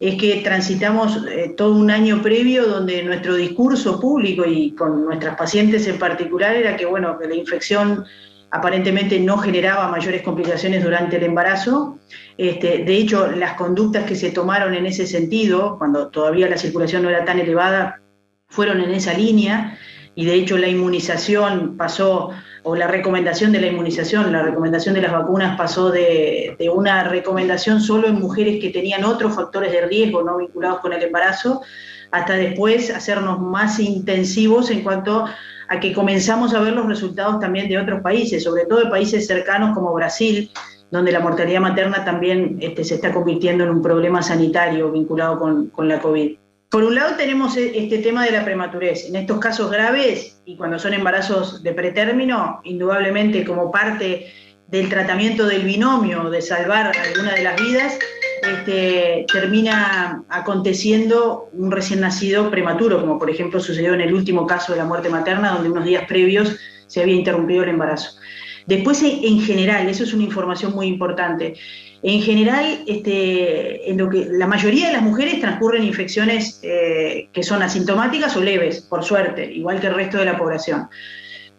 [0.00, 5.36] es que transitamos eh, todo un año previo donde nuestro discurso público y con nuestras
[5.36, 8.04] pacientes en particular era que, bueno, que la infección
[8.50, 11.98] aparentemente no generaba mayores complicaciones durante el embarazo.
[12.36, 17.02] Este, de hecho, las conductas que se tomaron en ese sentido, cuando todavía la circulación
[17.02, 18.00] no era tan elevada,
[18.48, 19.78] fueron en esa línea
[20.14, 22.30] y de hecho la inmunización pasó
[22.62, 27.80] o la recomendación de la inmunización, la recomendación de las vacunas pasó de, una recomendación
[27.80, 31.62] solo en mujeres que tenían otros factores de riesgo no vinculados con el embarazo,
[32.10, 35.26] hasta después hacernos más intensivos en cuanto
[35.68, 39.26] a que comenzamos a ver los resultados también de otros países, sobre todo de países
[39.26, 40.50] cercanos como Brasil,
[40.90, 45.68] donde la mortalidad materna también este, se está convirtiendo en un problema sanitario vinculado con,
[45.68, 46.36] con la COVID.
[46.70, 49.06] Por un lado tenemos e, este tema de la prematurez.
[49.08, 54.32] En estos casos graves y cuando son embarazos de pretérmino, indudablemente como parte
[54.66, 57.98] del tratamiento del binomio de salvar alguna de las vidas,
[58.42, 64.72] este, termina aconteciendo un recién nacido prematuro, como por ejemplo sucedió en el último caso
[64.72, 66.56] de la muerte materna, donde unos días previos
[66.86, 68.18] se había interrumpido el embarazo.
[68.66, 71.54] Después, en general, eso es una información muy importante.
[72.02, 77.42] En general, este, en lo que, la mayoría de las mujeres transcurren infecciones eh, que
[77.42, 80.88] son asintomáticas o leves, por suerte, igual que el resto de la población.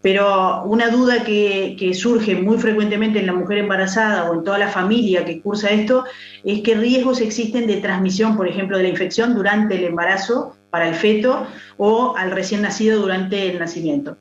[0.01, 4.57] Pero una duda que, que, surge muy frecuentemente en la mujer embarazada o en toda
[4.57, 6.05] la familia que cursa esto
[6.45, 10.87] es qué riesgos existen de transmisión, por ejemplo, de la infección durante el embarazo para
[10.87, 14.15] el feto o al recién nacido durante el nacimiento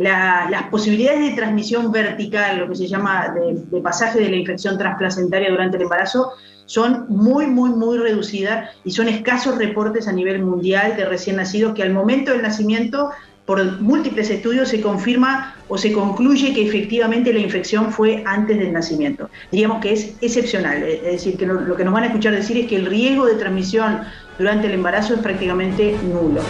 [0.00, 5.50] las posibilidades de transmisión vertical, lo que se llama de, pasaje de la infección transplacentaria
[5.50, 6.32] durante el embarazo,
[6.64, 11.74] son muy, muy, muy reducidas y son escasos reportes a nivel mundial de recién nacidos
[11.74, 13.10] que al momento del nacimiento,
[13.44, 18.72] por múltiples estudios, se confirma o se concluye que efectivamente la infección fue antes del
[18.72, 19.28] nacimiento.
[19.52, 22.68] Diríamos que es excepcional, es decir, que lo que nos van a escuchar decir es
[22.68, 24.00] que el riesgo de transmisión
[24.38, 26.40] durante el embarazo es prácticamente nulo.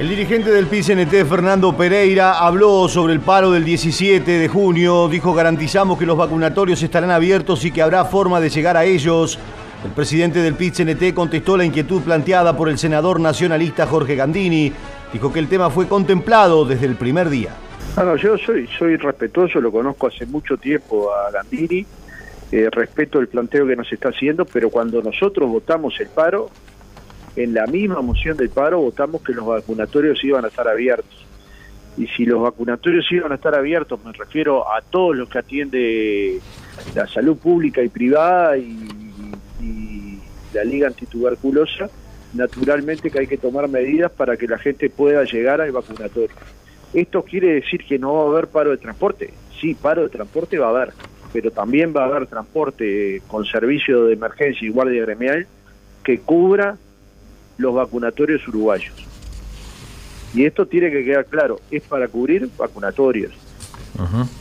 [0.00, 5.08] El dirigente del PCNT, Fernando Pereira, habló sobre el paro del 17 de junio.
[5.08, 9.38] Dijo, garantizamos que los vacunatorios estarán abiertos y que habrá forma de llegar a ellos.
[9.84, 14.72] El presidente del PCNT contestó la inquietud planteada por el senador nacionalista Jorge Gandini.
[15.12, 17.50] Dijo que el tema fue contemplado desde el primer día.
[17.94, 21.84] Bueno, yo soy, soy respetuoso, lo conozco hace mucho tiempo a Gandini,
[22.50, 26.48] eh, respeto el planteo que nos está haciendo, pero cuando nosotros votamos el paro,
[27.36, 31.26] en la misma moción del paro votamos que los vacunatorios iban a estar abiertos.
[31.96, 36.40] Y si los vacunatorios iban a estar abiertos, me refiero a todos los que atiende
[36.94, 38.98] la salud pública y privada y,
[40.52, 41.88] la Liga Antituberculosa,
[42.34, 46.34] naturalmente que hay que tomar medidas para que la gente pueda llegar al vacunatorio.
[46.92, 49.32] ¿Esto quiere decir que no va a haber paro de transporte?
[49.60, 50.92] Sí, paro de transporte va a haber,
[51.32, 55.46] pero también va a haber transporte con servicio de emergencia y guardia gremial
[56.02, 56.76] que cubra
[57.60, 58.94] los vacunatorios uruguayos.
[60.34, 63.32] Y esto tiene que quedar claro, es para cubrir vacunatorios.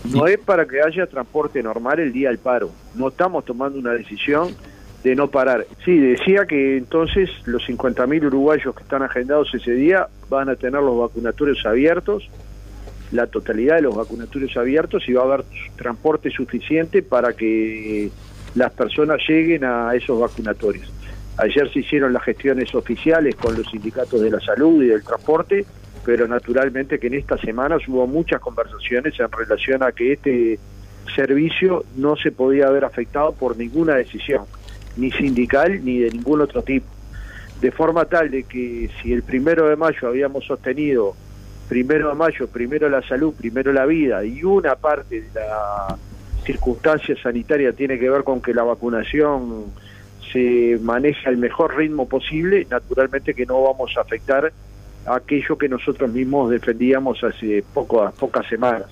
[0.05, 2.69] No es para que haya transporte normal el día del paro.
[2.95, 4.55] No estamos tomando una decisión
[5.03, 5.65] de no parar.
[5.83, 10.81] Sí, decía que entonces los 50.000 uruguayos que están agendados ese día van a tener
[10.81, 12.29] los vacunatorios abiertos,
[13.11, 15.45] la totalidad de los vacunatorios abiertos y va a haber
[15.75, 18.11] transporte suficiente para que
[18.55, 20.91] las personas lleguen a esos vacunatorios.
[21.39, 25.65] Ayer se hicieron las gestiones oficiales con los sindicatos de la salud y del transporte,
[26.05, 30.59] pero naturalmente que en estas semanas hubo muchas conversaciones en relación a que este
[31.15, 34.43] servicio no se podía haber afectado por ninguna decisión
[34.97, 36.87] ni sindical ni de ningún otro tipo.
[37.61, 41.15] De forma tal de que si el primero de mayo habíamos sostenido
[41.69, 45.95] primero de mayo, primero la salud, primero la vida y una parte de la
[46.43, 49.65] circunstancia sanitaria tiene que ver con que la vacunación
[50.31, 54.51] se maneja al mejor ritmo posible, naturalmente que no vamos a afectar
[55.05, 58.85] aquello que nosotros mismos defendíamos hace poco, pocas semanas,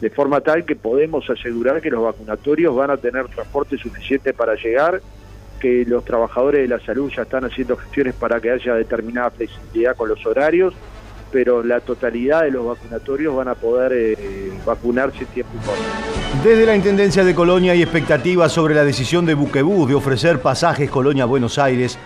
[0.00, 4.54] de forma tal que podemos asegurar que los vacunatorios van a tener transporte suficiente para
[4.54, 5.00] llegar
[5.60, 9.96] que los trabajadores de la salud ya están haciendo gestiones para que haya determinada flexibilidad
[9.96, 10.74] con los horarios,
[11.32, 16.13] pero la totalidad de los vacunatorios van a poder eh, vacunarse en tiempo y.
[16.42, 20.90] Desde la Intendencia de Colonia hay expectativas sobre la decisión de Buquebús de ofrecer pasajes
[20.90, 21.98] Colonia-Buenos Aires.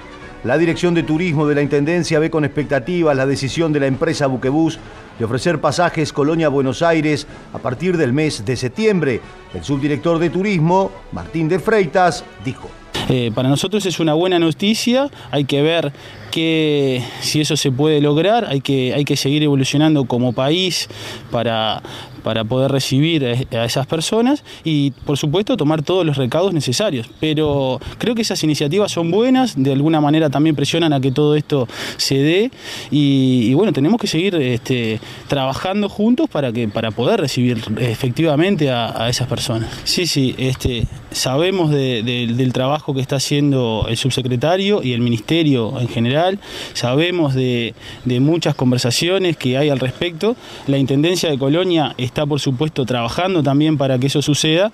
[0.44, 4.26] La Dirección de Turismo de la Intendencia ve con expectativas la decisión de la empresa
[4.26, 4.78] Buquebús
[5.18, 9.20] de ofrecer pasajes Colonia-Buenos Aires a partir del mes de septiembre.
[9.52, 12.70] El subdirector de Turismo, Martín de Freitas, dijo.
[13.08, 15.92] Eh, para nosotros es una buena noticia, hay que ver
[16.30, 20.88] que si eso se puede lograr, hay que, hay que seguir evolucionando como país
[21.30, 21.82] para,
[22.28, 27.08] para poder recibir a esas personas y por supuesto tomar todos los recaudos necesarios.
[27.20, 31.36] Pero creo que esas iniciativas son buenas, de alguna manera también presionan a que todo
[31.36, 31.66] esto
[31.96, 32.50] se dé
[32.90, 39.08] y, bueno, tenemos que seguir este, trabajando juntos para, que, para poder recibir efectivamente a,
[39.08, 39.70] esas personas.
[39.84, 45.88] Sí, sí, este, sabemos del trabajo que está haciendo el subsecretario y el ministerio en
[45.88, 46.38] general,
[46.74, 47.74] sabemos de,
[48.20, 50.36] muchas conversaciones que hay al respecto.
[50.66, 54.72] La Intendencia de Colonia está por supuesto trabajando también para que eso suceda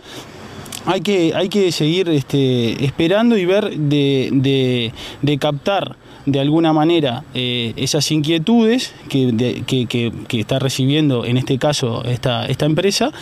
[0.86, 4.92] hay que, hay que seguir este, esperando y ver de,
[5.40, 5.96] captar
[6.26, 12.66] de alguna manera eh, esas inquietudes que, que, está recibiendo en este caso esta, esta
[12.66, 13.12] empresa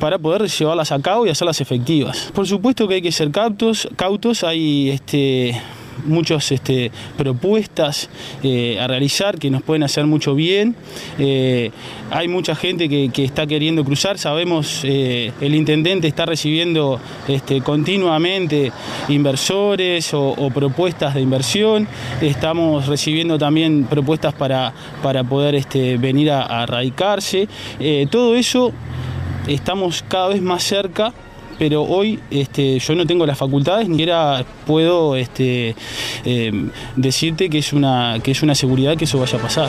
[0.00, 2.30] para poder llevarlas a cabo y hacerlas efectivas.
[2.34, 5.60] Por supuesto que hay que ser cautos, cautos hay este,
[6.04, 8.08] muchas este, propuestas
[8.42, 10.74] eh, a realizar que nos pueden hacer mucho bien.
[11.18, 11.70] Eh,
[12.10, 18.72] hay mucha gente que, está queriendo cruzar, sabemos eh, el intendente está recibiendo este, continuamente
[19.08, 21.86] inversores o, propuestas de inversión,
[22.22, 24.72] estamos recibiendo también propuestas para,
[25.02, 27.48] para poder este, venir a, a radicarse.
[28.10, 28.72] todo eso
[29.46, 31.12] estamos cada vez más cerca
[31.58, 35.74] pero hoy este, yo no tengo las facultades, ni siquiera puedo este,
[36.24, 39.68] eh, decirte que es, una, que es una seguridad que eso vaya a pasar.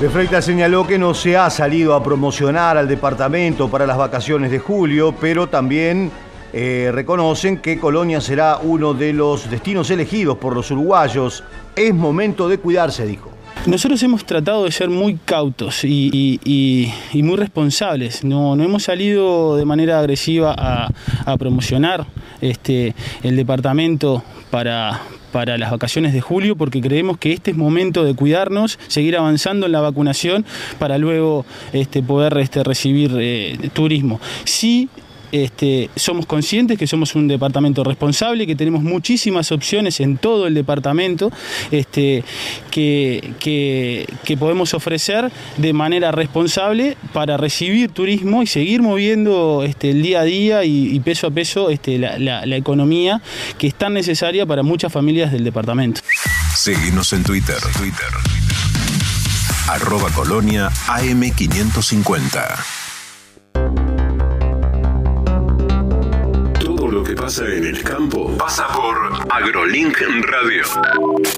[0.00, 4.50] De Freitas señaló que no se ha salido a promocionar al departamento para las vacaciones
[4.50, 6.10] de julio, pero también
[6.52, 11.44] eh, reconocen que Colonia será uno de los destinos elegidos por los uruguayos.
[11.76, 13.30] Es momento de cuidarse, dijo.
[13.66, 18.24] Nosotros hemos tratado de ser muy cautos y, muy responsables.
[18.24, 22.06] No, hemos salido de manera agresiva a, promocionar
[22.40, 25.00] este, el departamento para,
[25.32, 29.72] las vacaciones de julio porque creemos que este es momento de cuidarnos, seguir avanzando en
[29.72, 30.46] la vacunación
[30.78, 34.20] para luego este, poder este, recibir eh, turismo.
[34.44, 34.88] Sí
[35.32, 40.54] este, somos conscientes que somos un departamento responsable, que tenemos muchísimas opciones en todo el
[40.54, 41.30] departamento
[41.70, 42.24] este,
[42.70, 44.06] que,
[44.38, 50.24] podemos ofrecer de manera responsable para recibir turismo y seguir moviendo este, el día a
[50.24, 53.22] día y, peso a peso la, economía
[53.58, 56.00] que es tan necesaria para muchas familias del departamento.
[56.54, 57.56] Seguimos en Twitter.
[57.76, 58.08] Twitter.
[59.68, 62.79] Arroba Colonia AM550.
[67.38, 68.96] En el campo pasa por
[69.30, 70.64] AgroLink Radio.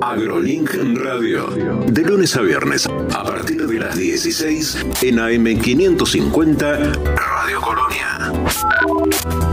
[0.01, 1.49] AgroLink Radio.
[1.87, 8.33] De lunes a viernes, a partir de las 16 en AM550 Radio Colonia.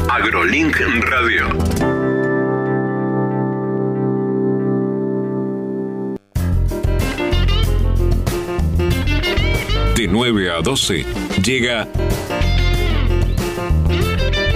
[0.09, 0.79] AgroLink
[1.09, 1.49] Radio.
[9.95, 11.05] De 9 a 12
[11.43, 11.87] llega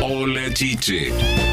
[0.02, 1.53] Hola Chiche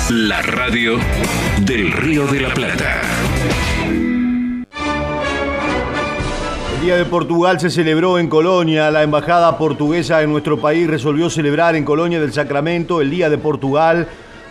[0.09, 0.97] La radio
[1.65, 3.01] del Río de la Plata.
[6.75, 8.89] El Día de Portugal se celebró en Colonia.
[8.89, 13.37] La embajada portuguesa en nuestro país resolvió celebrar en Colonia del Sacramento el Día de
[13.37, 14.07] Portugal,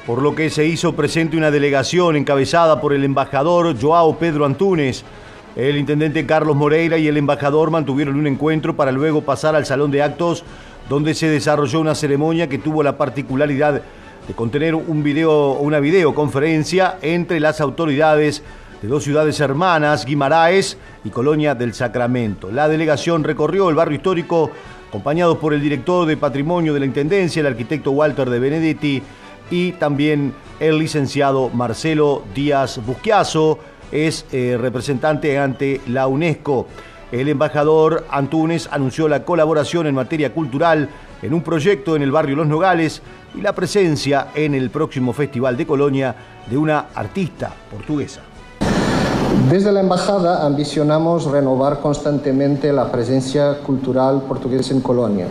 [0.07, 5.07] por lo que se hizo presente una delegación encabezada por el embajador Joao Pedro Antunes.
[5.55, 9.91] El intendente Carlos Moreira y el embajador mantuvieron un encuentro para luego pasar al salón
[9.91, 10.45] de actos
[10.89, 13.83] donde se desarrolló una ceremonia que tuvo la particularidad
[14.27, 18.43] de contener un video, una videoconferencia entre las autoridades
[18.81, 22.51] de dos ciudades hermanas, Guimaraes y Colonia del Sacramento.
[22.51, 24.51] La delegación recorrió el barrio histórico
[24.89, 29.03] acompañados por el director de Patrimonio de la Intendencia, el arquitecto Walter de Benedetti
[29.51, 33.59] y también el licenciado Marcelo Díaz Busquiazo,
[33.93, 36.67] es eh, representante ante la UNESCO.
[37.13, 40.89] El embajador Antunes anunció la colaboración en materia cultural
[41.21, 43.03] en un proyecto en el barrio Los Nogales
[43.35, 46.17] y la presencia en el próximo Festival de Colonia
[46.51, 48.23] de una artista portuguesa.
[49.51, 55.27] Desde la Embajada ambicionamos renovar constantemente la presencia cultural portuguesa en Colonia.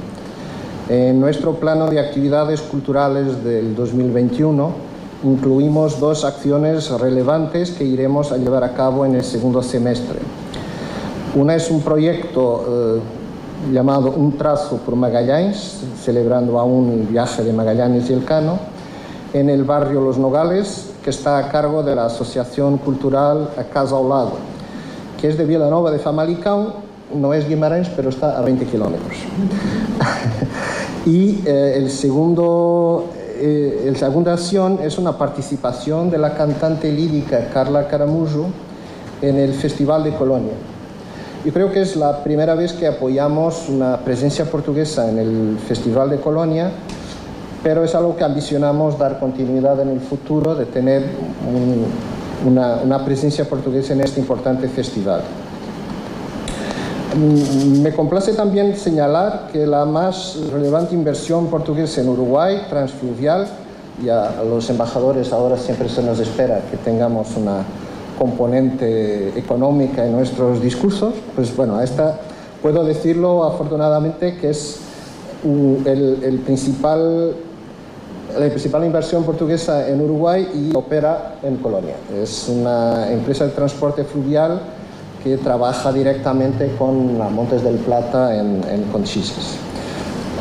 [0.87, 4.90] En nuestro plano de actividades culturales del 2021
[5.23, 10.19] incluimos dos acciones relevantes que iremos a llevar a cabo en el segundo semestre.
[11.35, 17.53] Una es un proyecto eh, llamado Un trazo por Magallanes, celebrando aún el viaje de
[17.53, 18.59] Magallanes y el Cano,
[19.33, 24.07] en el barrio Los Nogales, que está a cargo de la Asociación Cultural Casa ao
[24.07, 24.33] Lado,
[25.19, 26.73] que es de Villanova de Famalicão,
[27.13, 29.17] no es Guimarães, pero está a 20 kilómetros.
[31.05, 33.05] y eh, el segundo
[33.41, 38.45] eh, la segunda acción es una participación de la cantante lírica Carla Caramullo
[39.21, 40.53] en el Festival de Colonia.
[41.43, 46.11] Yo creo que es la primera vez que apoyamos una presencia portuguesa en el Festival
[46.11, 46.71] de Colonia,
[47.63, 51.03] pero es algo que ambicionamos dar continuidad en el futuro, de tener
[52.45, 55.21] una, una presencia portuguesa en este importante festival.
[57.15, 63.47] Mm, me complace también señalar que la más relevante inversión portuguesa en Uruguay, transfluvial,
[64.01, 67.63] y a los embajadores ahora siempre se nos espera que tengamos una
[68.17, 72.19] componente económica en nuestros discursos, pues bueno, esta
[72.61, 74.79] puedo decirlo afortunadamente que es
[75.43, 77.35] el, el principal
[78.37, 81.95] la principal inversión portuguesa en Uruguay y opera en Colonia.
[82.15, 84.61] Es una empresa de transporte fluvial
[85.23, 88.85] que trabaja directamente con Montes del Plata en, en.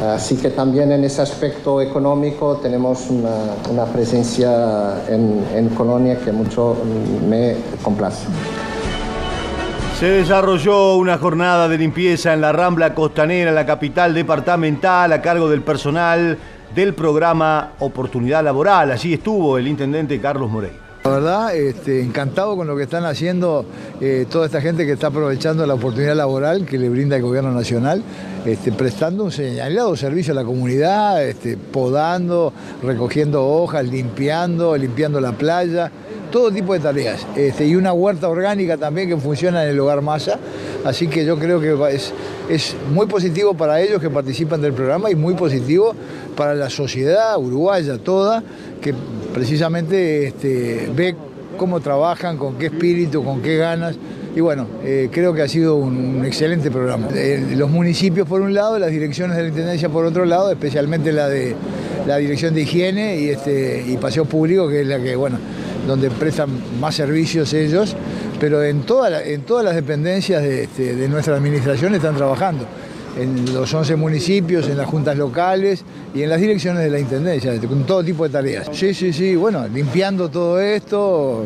[0.02, 6.32] Así que también en ese aspecto económico tenemos una, una presencia en, en Colonia que
[6.32, 6.76] mucho
[7.28, 8.26] me complace.
[9.98, 15.50] Se desarrolló una jornada de limpieza en la Rambla Costanera, la capital departamental, a cargo
[15.50, 16.38] del personal
[16.74, 18.92] del programa Oportunidad Laboral.
[18.92, 20.89] Allí estuvo el intendente Carlos Moreira.
[21.02, 23.64] La verdad, este, encantado con lo que están haciendo
[24.02, 27.52] eh, toda esta gente que está aprovechando la oportunidad laboral que le brinda el gobierno
[27.52, 28.02] nacional,
[28.44, 35.32] este, prestando un señalado servicio a la comunidad, este, podando, recogiendo hojas, limpiando, limpiando la
[35.32, 35.90] playa,
[36.30, 37.26] todo tipo de tareas.
[37.36, 40.38] Este, y una huerta orgánica también que funciona en el hogar Masa.
[40.84, 42.12] Así que yo creo que es,
[42.48, 45.94] es muy positivo para ellos que participan del programa y muy positivo
[46.36, 48.42] para la sociedad uruguaya toda,
[48.80, 48.94] que
[49.34, 51.14] precisamente este, ve
[51.58, 53.96] cómo trabajan, con qué espíritu, con qué ganas.
[54.34, 57.08] Y bueno, eh, creo que ha sido un, excelente programa.
[57.14, 61.12] Eh, los municipios por un lado, las direcciones de la Intendencia por otro lado, especialmente
[61.12, 61.54] la de
[62.06, 65.38] la Dirección de Higiene y, este, y Paseo Público, que es la que, bueno,
[65.86, 66.50] donde prestan
[66.80, 67.96] más servicios ellos,
[68.38, 72.66] pero en, toda en todas las dependencias de, este, de nuestra administración están trabajando
[73.18, 77.58] en los 11 municipios, en las juntas locales y en las direcciones de la Intendencia,
[77.60, 78.68] con todo tipo de tareas.
[78.72, 81.44] Sí, sí, sí, bueno, limpiando todo esto,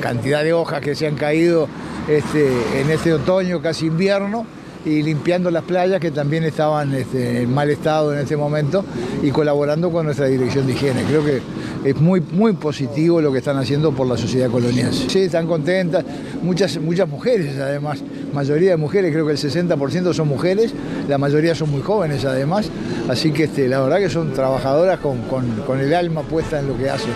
[0.00, 1.68] cantidad de hojas que se han caído
[2.08, 2.48] este,
[2.80, 4.46] en este otoño, casi invierno,
[4.84, 8.84] y limpiando las playas que también estaban este, en mal estado en este momento
[9.22, 11.02] y colaborando con nuestra dirección de higiene.
[11.04, 11.40] Creo que
[11.84, 14.92] es muy, muy positivo lo que están haciendo por la sociedad colonial.
[14.92, 16.04] Sí, están contentas,
[16.42, 18.02] muchas, muchas mujeres además,
[18.32, 20.72] mayoría de mujeres, creo que el 60% son mujeres,
[21.08, 22.70] la mayoría son muy jóvenes además,
[23.08, 26.68] así que este, la verdad que son trabajadoras con, con- con el alma puesta en
[26.68, 27.10] lo que hacen.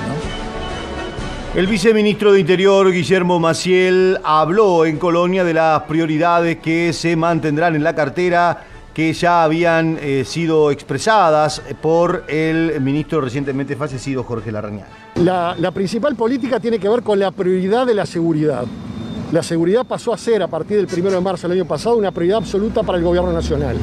[1.55, 7.77] El viceministro de Interior, Guillermo Maciel, habló en Colonia de las prioridades que se mantendrán
[7.77, 14.51] en la cartera que ya habían eh, sido expresadas por el ministro recientemente fallecido Jorge
[14.51, 14.89] Larrañaga.
[15.15, 18.65] La, la principal política tiene que ver con la prioridad de la seguridad.
[19.31, 22.11] La seguridad pasó a ser, a partir del 1 de marzo del año pasado, una
[22.11, 23.77] prioridad absoluta para el gobierno nacional.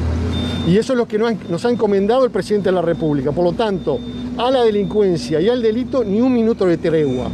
[0.68, 3.32] Y eso es lo que nos ha encomendado el presidente de la República.
[3.32, 3.98] Por lo tanto,
[4.36, 7.28] a la delincuencia y al delito ni un minuto de tregua.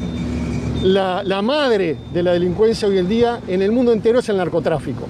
[0.83, 5.07] La, madre de la delincuencia hoy en día en el mundo entero es el narcotráfico.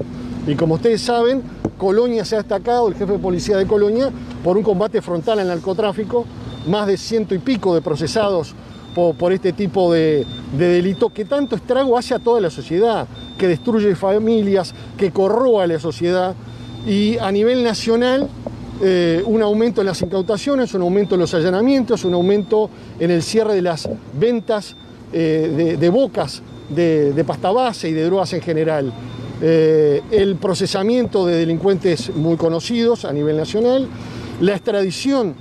[0.46, 1.42] Y como ustedes saben,
[1.76, 4.10] Colonia se ha destacado, el jefe de policía de Colonia,
[4.42, 6.24] por un combate frontal al narcotráfico,
[6.66, 8.54] más de ciento y pico de procesados
[8.94, 13.06] por, este tipo de, de, delito que tanto estrago hace a toda la sociedad,
[13.36, 16.34] que destruye familias, que corroa a la sociedad
[16.86, 18.28] y a nivel nacional
[18.80, 23.22] eh, un aumento en las incautaciones, un aumento en los allanamientos, un aumento en el
[23.22, 24.76] cierre de las ventas
[25.12, 28.92] eh, de, bocas de, de, pasta base y de drogas en general.
[29.40, 33.86] Eh, el procesamiento de delincuentes muy conocidos a nivel nacional,
[34.40, 35.34] la extradición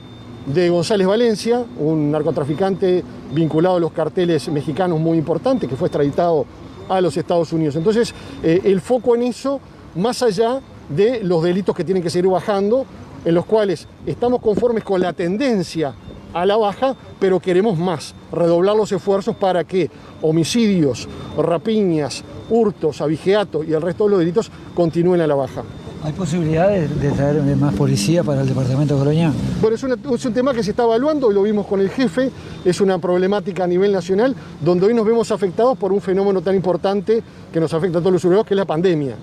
[0.45, 3.03] de González Valencia, un narcotraficante
[3.34, 6.45] vinculado a los carteles mexicanos muy importante, que fue extraditado
[6.88, 7.76] a los Estados Unidos.
[7.76, 8.13] Entonces,
[8.43, 9.59] eh, el foco en eso,
[9.95, 12.86] más allá de los delitos que tienen que seguir bajando,
[13.26, 15.93] en los cuales estamos conformes con la tendencia
[16.41, 19.89] a la baja, pero queremos más, redoblar los esfuerzos para que
[20.21, 21.07] homicidios,
[21.38, 25.63] rapiñas, hurtos, abigeato y el resto de los delitos continúen a la baja.
[26.03, 29.33] ¿Hay posibilidades de traer más policía para el departamento de Colonia?
[29.59, 32.29] Bueno, es, una, es, un tema que se está evaluando, lo vimos con el jefe,
[32.63, 36.55] es una problemática a nivel nacional, donde hoy nos vemos afectados por un fenómeno tan
[36.55, 39.15] importante que nos afecta a todos los europeos, que es la pandemia.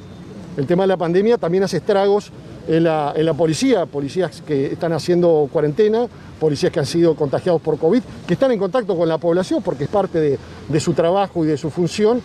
[0.57, 2.31] El tema de la pandemia también hace estragos
[2.67, 6.07] en la, policía, policías que están haciendo cuarentena,
[6.41, 9.85] policías que han sido contagiados por COVID, que están en contacto con la población porque
[9.85, 10.39] es parte de,
[10.69, 12.21] de su trabajo y de su función,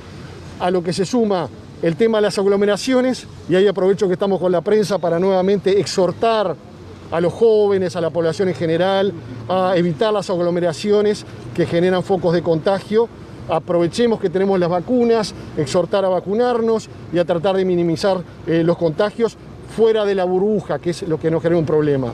[0.59, 1.49] a lo que se suma
[1.81, 5.79] el tema de las aglomeraciones, y ahí aprovecho que estamos con la prensa para nuevamente
[5.79, 6.55] exhortar
[7.11, 9.13] a los jóvenes, a la población en general,
[9.47, 11.25] a evitar las aglomeraciones
[11.55, 13.07] que generan focos de contagio.
[13.49, 18.77] Aprovechemos que tenemos las vacunas, exhortar a vacunarnos y a tratar de minimizar eh, los
[18.77, 19.37] contagios
[19.75, 22.11] fuera de la burbuja, que es lo que nos genera un problema.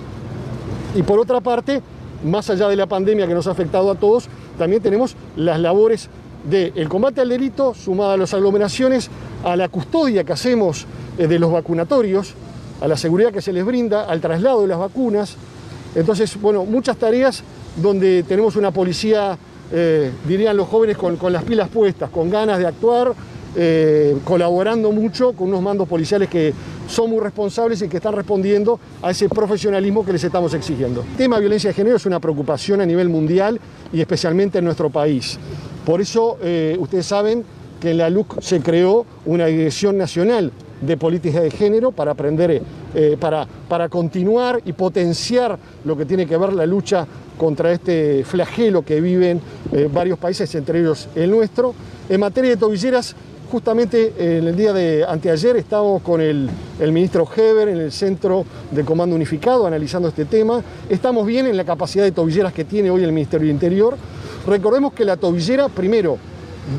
[0.95, 1.81] Y por otra parte,
[2.23, 4.27] más allá de la pandemia que nos ha afectado a todos,
[4.57, 6.09] también tenemos las labores
[6.49, 9.09] del combate al delito, sumada a las aglomeraciones,
[9.43, 10.85] a la custodia que hacemos
[11.17, 12.33] eh, de los vacunatorios,
[12.81, 15.35] a la seguridad que se les brinda, al traslado de las vacunas.
[15.95, 17.43] Entonces, bueno, muchas tareas
[17.77, 19.37] donde tenemos una policía,
[19.71, 23.13] eh, dirían los jóvenes, con, con, las pilas puestas, con ganas de actuar,
[23.57, 26.53] eh, colaborando mucho con unos mandos policiales que
[26.87, 31.01] son muy responsables y que están respondiendo a ese profesionalismo que les estamos exigiendo.
[31.01, 33.59] El tema de violencia de género es una preocupación a nivel mundial
[33.91, 35.37] y especialmente en nuestro país.
[35.85, 37.43] Por eso, eh, ustedes saben
[37.79, 42.61] que en la LUC se creó una dirección nacional de política de género para aprender,
[42.93, 47.07] eh, para, para continuar y potenciar lo que tiene que ver la lucha
[47.37, 51.73] contra este flagelo que viven eh, varios países, entre ellos el nuestro.
[52.07, 53.15] En materia de tobilleras,
[53.51, 58.45] justamente en el día de anteayer estábamos con el, el, ministro Heber en el Centro
[58.71, 60.61] de Comando Unificado analizando este tema.
[60.89, 63.95] Estamos bien en la capacidad de tobilleras que tiene hoy el Ministerio del Interior.
[64.47, 66.17] Recordemos que la tobillera, primero,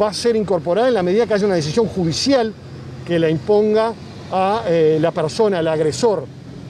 [0.01, 2.53] va a ser incorporada en la medida que haya una decisión judicial
[3.07, 3.93] que la imponga
[4.33, 6.25] a eh, la persona, al agresor.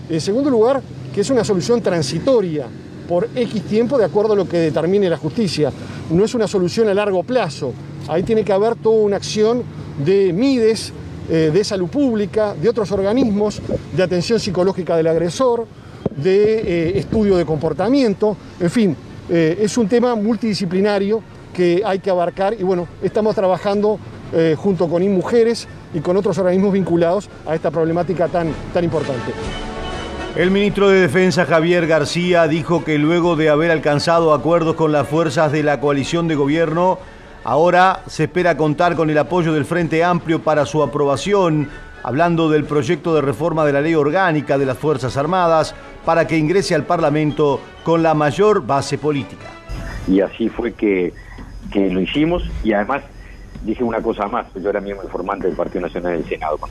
[0.09, 0.83] En segundo lugar,
[1.15, 2.67] que es una solución transitoria
[3.09, 5.73] por X tiempo de acuerdo a lo que determine la justicia.
[6.11, 7.73] No es una solución a largo plazo.
[8.09, 9.63] Ahí tiene que haber toda una acción
[10.05, 10.93] de MIDES,
[11.29, 13.61] eh, de salud pública, de otros organismos,
[13.97, 15.67] de atención psicológica del agresor,
[16.17, 18.97] de eh, estudio de comportamiento, en fin,
[19.29, 21.21] eh, es un tema multidisciplinario
[21.53, 23.99] que hay que abarcar y bueno, estamos trabajando
[24.57, 29.33] junto con InMujeres y con otros organismos vinculados a esta problemática tan, tan importante.
[30.35, 35.09] El ministro de Defensa Javier García dijo que luego de haber alcanzado acuerdos con las
[35.09, 36.99] fuerzas de la coalición de gobierno,
[37.47, 41.69] ahora se espera contar con el apoyo del Frente Amplio para su aprobación,
[42.03, 45.73] hablando del proyecto de reforma de la ley orgánica de las Fuerzas Armadas
[46.05, 49.47] para que ingrese al Parlamento con la mayor base política.
[50.09, 51.13] Y así fue que,
[51.71, 53.05] que lo hicimos y además
[53.63, 56.71] dije una cosa más, yo era miembro informante del Partido Nacional del Senado con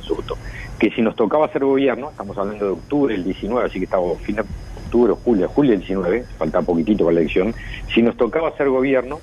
[0.77, 4.19] que si nos tocaba hacer gobierno, estamos hablando de octubre el 19, así que estamos
[4.23, 7.55] fin de octubre, julio, julio el 19, falta poquitito para la elección,
[7.93, 9.19] si nos tocaba hacer gobierno,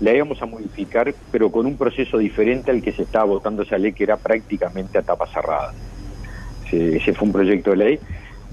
[0.00, 3.78] la íbamos a modificar, pero con un proceso diferente al que se estaba votando esa
[3.78, 5.72] ley, que era prácticamente a tapa cerrada.
[6.70, 8.00] Ese, fue un proyecto de ley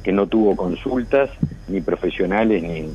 [0.03, 1.29] que no tuvo consultas,
[1.67, 2.89] ni profesionales, ni,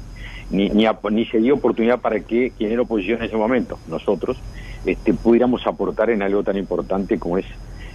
[0.50, 4.38] ni, ni, ni, se dio oportunidad para que quien era oposición en ese momento, nosotros,
[4.86, 7.46] este, pudiéramos aportar en algo tan importante como es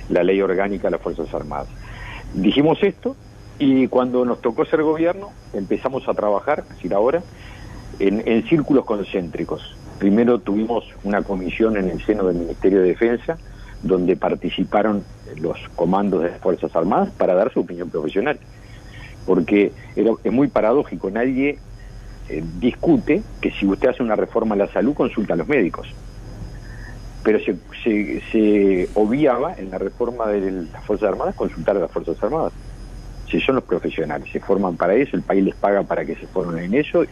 [0.10, 1.68] la ley orgánica de las Fuerzas Armadas.
[2.34, 3.16] Dijimos esto
[3.60, 7.22] Y cuando nos tocó ser gobierno, empezamos a trabajar, es decir, ahora,
[8.00, 9.78] en, en círculos concéntricos.
[10.00, 13.38] Primero tuvimos una comisión en el seno del Ministerio de Defensa,
[13.82, 15.04] donde participaron
[15.40, 18.40] los comandos de las Fuerzas Armadas para dar su opinión profesional.
[19.26, 21.60] Porque era, es muy paradójico, nadie
[22.30, 25.88] eh, discute que si usted hace una reforma a la salud, consulta a los médicos.
[27.24, 31.92] Pero se, se, se obviaba en la reforma de las Fuerzas Armadas consultar a las
[31.92, 32.54] Fuerzas Armadas.
[33.30, 36.28] Si son los profesionales, se forman para eso, el país les paga para que se
[36.28, 37.04] formen en eso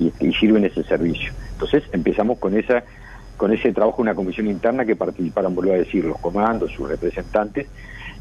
[0.00, 1.32] y, sirven ese servicio.
[1.52, 2.82] Entonces empezamos con esa
[3.36, 7.68] con ese trabajo una comisión interna que participaron, vuelvo a decir, los comandos, sus representantes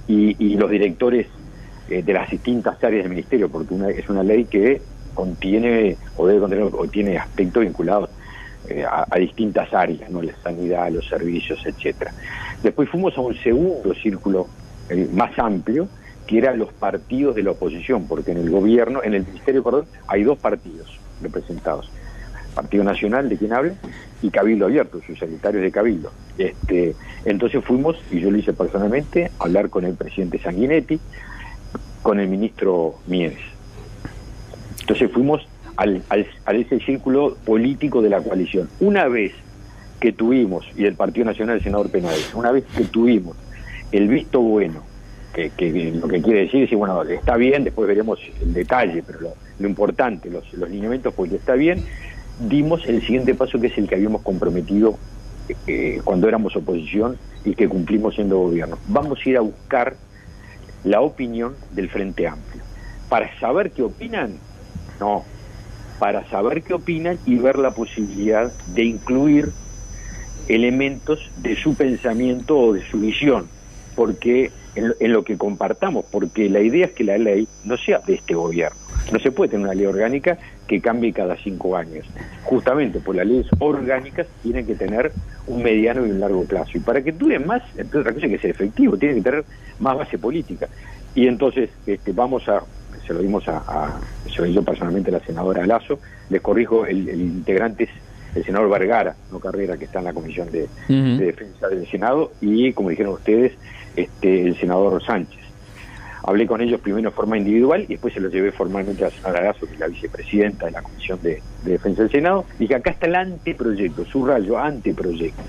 [0.07, 1.27] y, los directores
[1.89, 4.81] eh, de las distintas áreas del ministerio, porque una, es una ley que
[5.13, 8.09] contiene o debe contener o tiene aspectos vinculados
[8.69, 12.13] eh, a, a, distintas áreas, no la sanidad, los servicios, etcétera.
[12.63, 14.47] Después fuimos a un segundo círculo
[14.89, 15.89] eh, más amplio,
[16.27, 19.85] que eran los partidos de la oposición, porque en el gobierno, en el Ministerio, perdón,
[20.07, 21.89] hay dos partidos representados.
[22.55, 23.73] Partido Nacional, de quien hable,
[24.21, 26.11] y Cabildo Abierto, sus secretarios de Cabildo.
[26.37, 26.95] Este,
[27.25, 30.99] entonces fuimos, y yo lo hice personalmente, a hablar con el presidente Sanguinetti,
[32.01, 33.39] con el ministro Mieres.
[34.81, 35.47] Entonces fuimos
[35.77, 38.69] al, al, a ese círculo político de la coalición.
[38.79, 39.33] Una vez
[39.99, 43.37] que tuvimos, y el Partido Nacional, el senador Penales, una vez que tuvimos
[43.91, 44.83] el visto bueno,
[45.33, 49.21] que, que lo que quiere decir es, bueno, está bien, después veremos el detalle, pero
[49.21, 51.83] lo, lo importante, los, los lineamientos, pues está bien,
[52.39, 54.97] dimos el siguiente paso que es el que habíamos comprometido
[55.67, 58.77] eh, cuando éramos oposición y que cumplimos siendo gobierno.
[58.87, 59.95] Vamos a ir a buscar
[60.83, 62.63] la opinión del Frente Amplio.
[63.09, 64.37] Para saber qué opinan,
[64.99, 65.25] no,
[65.99, 69.51] para saber qué opinan y ver la posibilidad de incluir
[70.47, 73.47] elementos de su pensamiento o de su visión,
[73.95, 77.99] porque en, en lo que compartamos, porque la idea es que la ley no sea
[77.99, 78.88] de este gobierno.
[79.11, 80.37] No se puede tener una ley orgánica
[80.67, 82.05] que cambie cada cinco años.
[82.43, 85.11] Justamente por las leyes orgánicas tienen que tener
[85.47, 86.71] un mediano y un largo plazo.
[86.75, 89.43] Y para que dure más, entonces otra cosa hay que ser efectivo, tiene que tener
[89.79, 90.67] más base política.
[91.15, 92.61] Y entonces este, vamos a,
[93.05, 93.99] se lo dimos a, a
[94.31, 95.99] se lo hizo personalmente a la senadora Lazo,
[96.29, 97.89] les corrijo, el, el integrante es
[98.35, 101.17] el senador Vergara, no Carrera, que está en la Comisión de, uh -huh.
[101.17, 103.53] de Defensa del Senado, y como dijeron ustedes,
[103.95, 105.39] este, el senador Sánchez.
[106.23, 109.13] Hablé con ellos primero en forma individual y después se los llevé formalmente a la
[109.13, 112.45] señora Lazo, que es la vicepresidenta de la Comisión de, de, Defensa del Senado.
[112.57, 115.43] Dije, acá está el anteproyecto, subrayo, anteproyecto.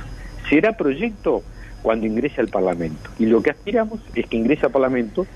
[0.49, 1.43] Será proyecto
[1.83, 3.11] cuando ingrese al Parlamento.
[3.19, 5.27] Y lo que aspiramos es que ingrese al Parlamento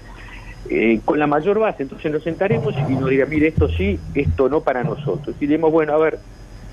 [0.71, 1.83] eh, con la mayor base.
[1.83, 5.37] Entonces nos sentaremos y nos dirá, mire, esto sí, esto no para nosotros.
[5.41, 6.19] Y diremos, bueno, a ver,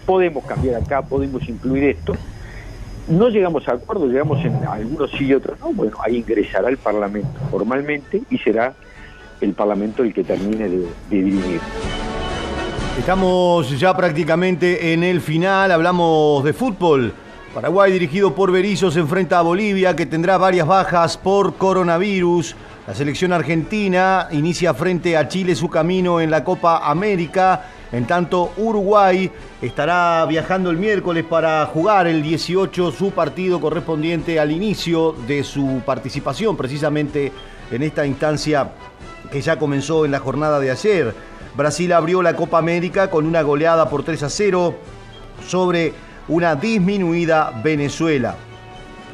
[0.05, 2.15] podemos cambiar acá, podemos incluir esto.
[3.07, 5.73] No llegamos a acuerdo, llegamos en algunos sí y otros no.
[5.73, 8.73] Bueno, ahí ingresará el Parlamento formalmente y será
[9.41, 11.59] el Parlamento el que termine de, de.
[12.99, 17.13] Estamos ya prácticamente en el final, hablamos de fútbol.
[17.53, 22.55] Paraguay dirigido por Berizzo se enfrenta a Bolivia que tendrá varias bajas por coronavirus.
[22.87, 27.63] La selección argentina inicia frente a Chile su camino en la Copa América.
[27.91, 29.29] En tanto, Uruguay
[29.61, 35.81] estará viajando el miércoles para jugar el 18 su partido correspondiente al inicio de su
[35.85, 37.33] participación precisamente
[37.69, 38.71] en esta instancia
[39.29, 41.13] que ya comenzó en la jornada de ayer.
[41.55, 44.75] Brasil abrió la Copa América con una goleada por 3 a 0
[45.45, 45.93] sobre
[46.29, 48.35] una disminuida Venezuela.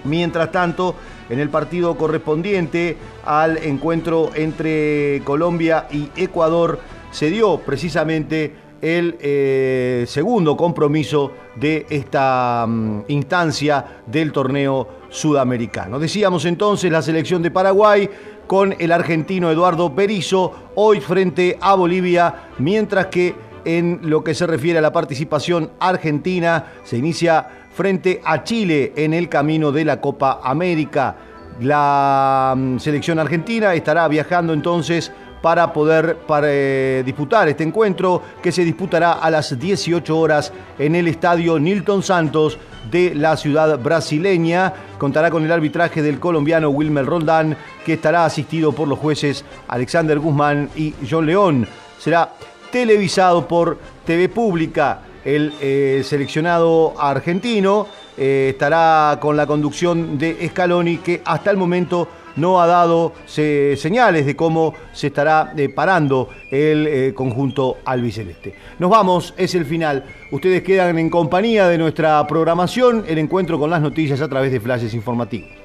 [0.04, 0.96] Mientras tanto,
[1.32, 6.80] en el partido correspondiente al encuentro entre Colombia y Ecuador,
[7.12, 16.00] se dio precisamente el eh, segundo compromiso de esta um, instancia del torneo sudamericano.
[16.00, 18.10] Decíamos entonces la selección de Paraguay
[18.46, 24.48] con el argentino Eduardo Berizzo hoy frente a Bolivia, mientras que en lo que se
[24.48, 30.00] refiere a la participación argentina se inicia frente a Chile en el camino de la
[30.00, 31.16] Copa América.
[31.60, 35.12] La um, selección argentina estará viajando entonces
[35.42, 41.08] para poder eh, disputar este encuentro que se disputará a las 18 horas en el
[41.08, 42.58] estadio Nilton Santos
[42.90, 44.74] de la ciudad brasileña.
[44.98, 50.20] Contará con el arbitraje del colombiano Wilmer Roldán, que estará asistido por los jueces Alexander
[50.20, 51.68] Guzmán y John León.
[52.00, 52.34] Será
[52.72, 55.02] televisado por TV Pública.
[55.24, 62.08] El eh, seleccionado argentino eh, estará con la conducción de Scaloni, que hasta el momento
[62.38, 68.56] no ha dado se, señales de cómo se estará eh, parando el eh, conjunto albiceleste.
[68.80, 70.06] Nos vamos, es el final.
[70.32, 74.60] Ustedes quedan en compañía de nuestra programación, el encuentro con las noticias a través de
[74.60, 75.57] flashes informativos.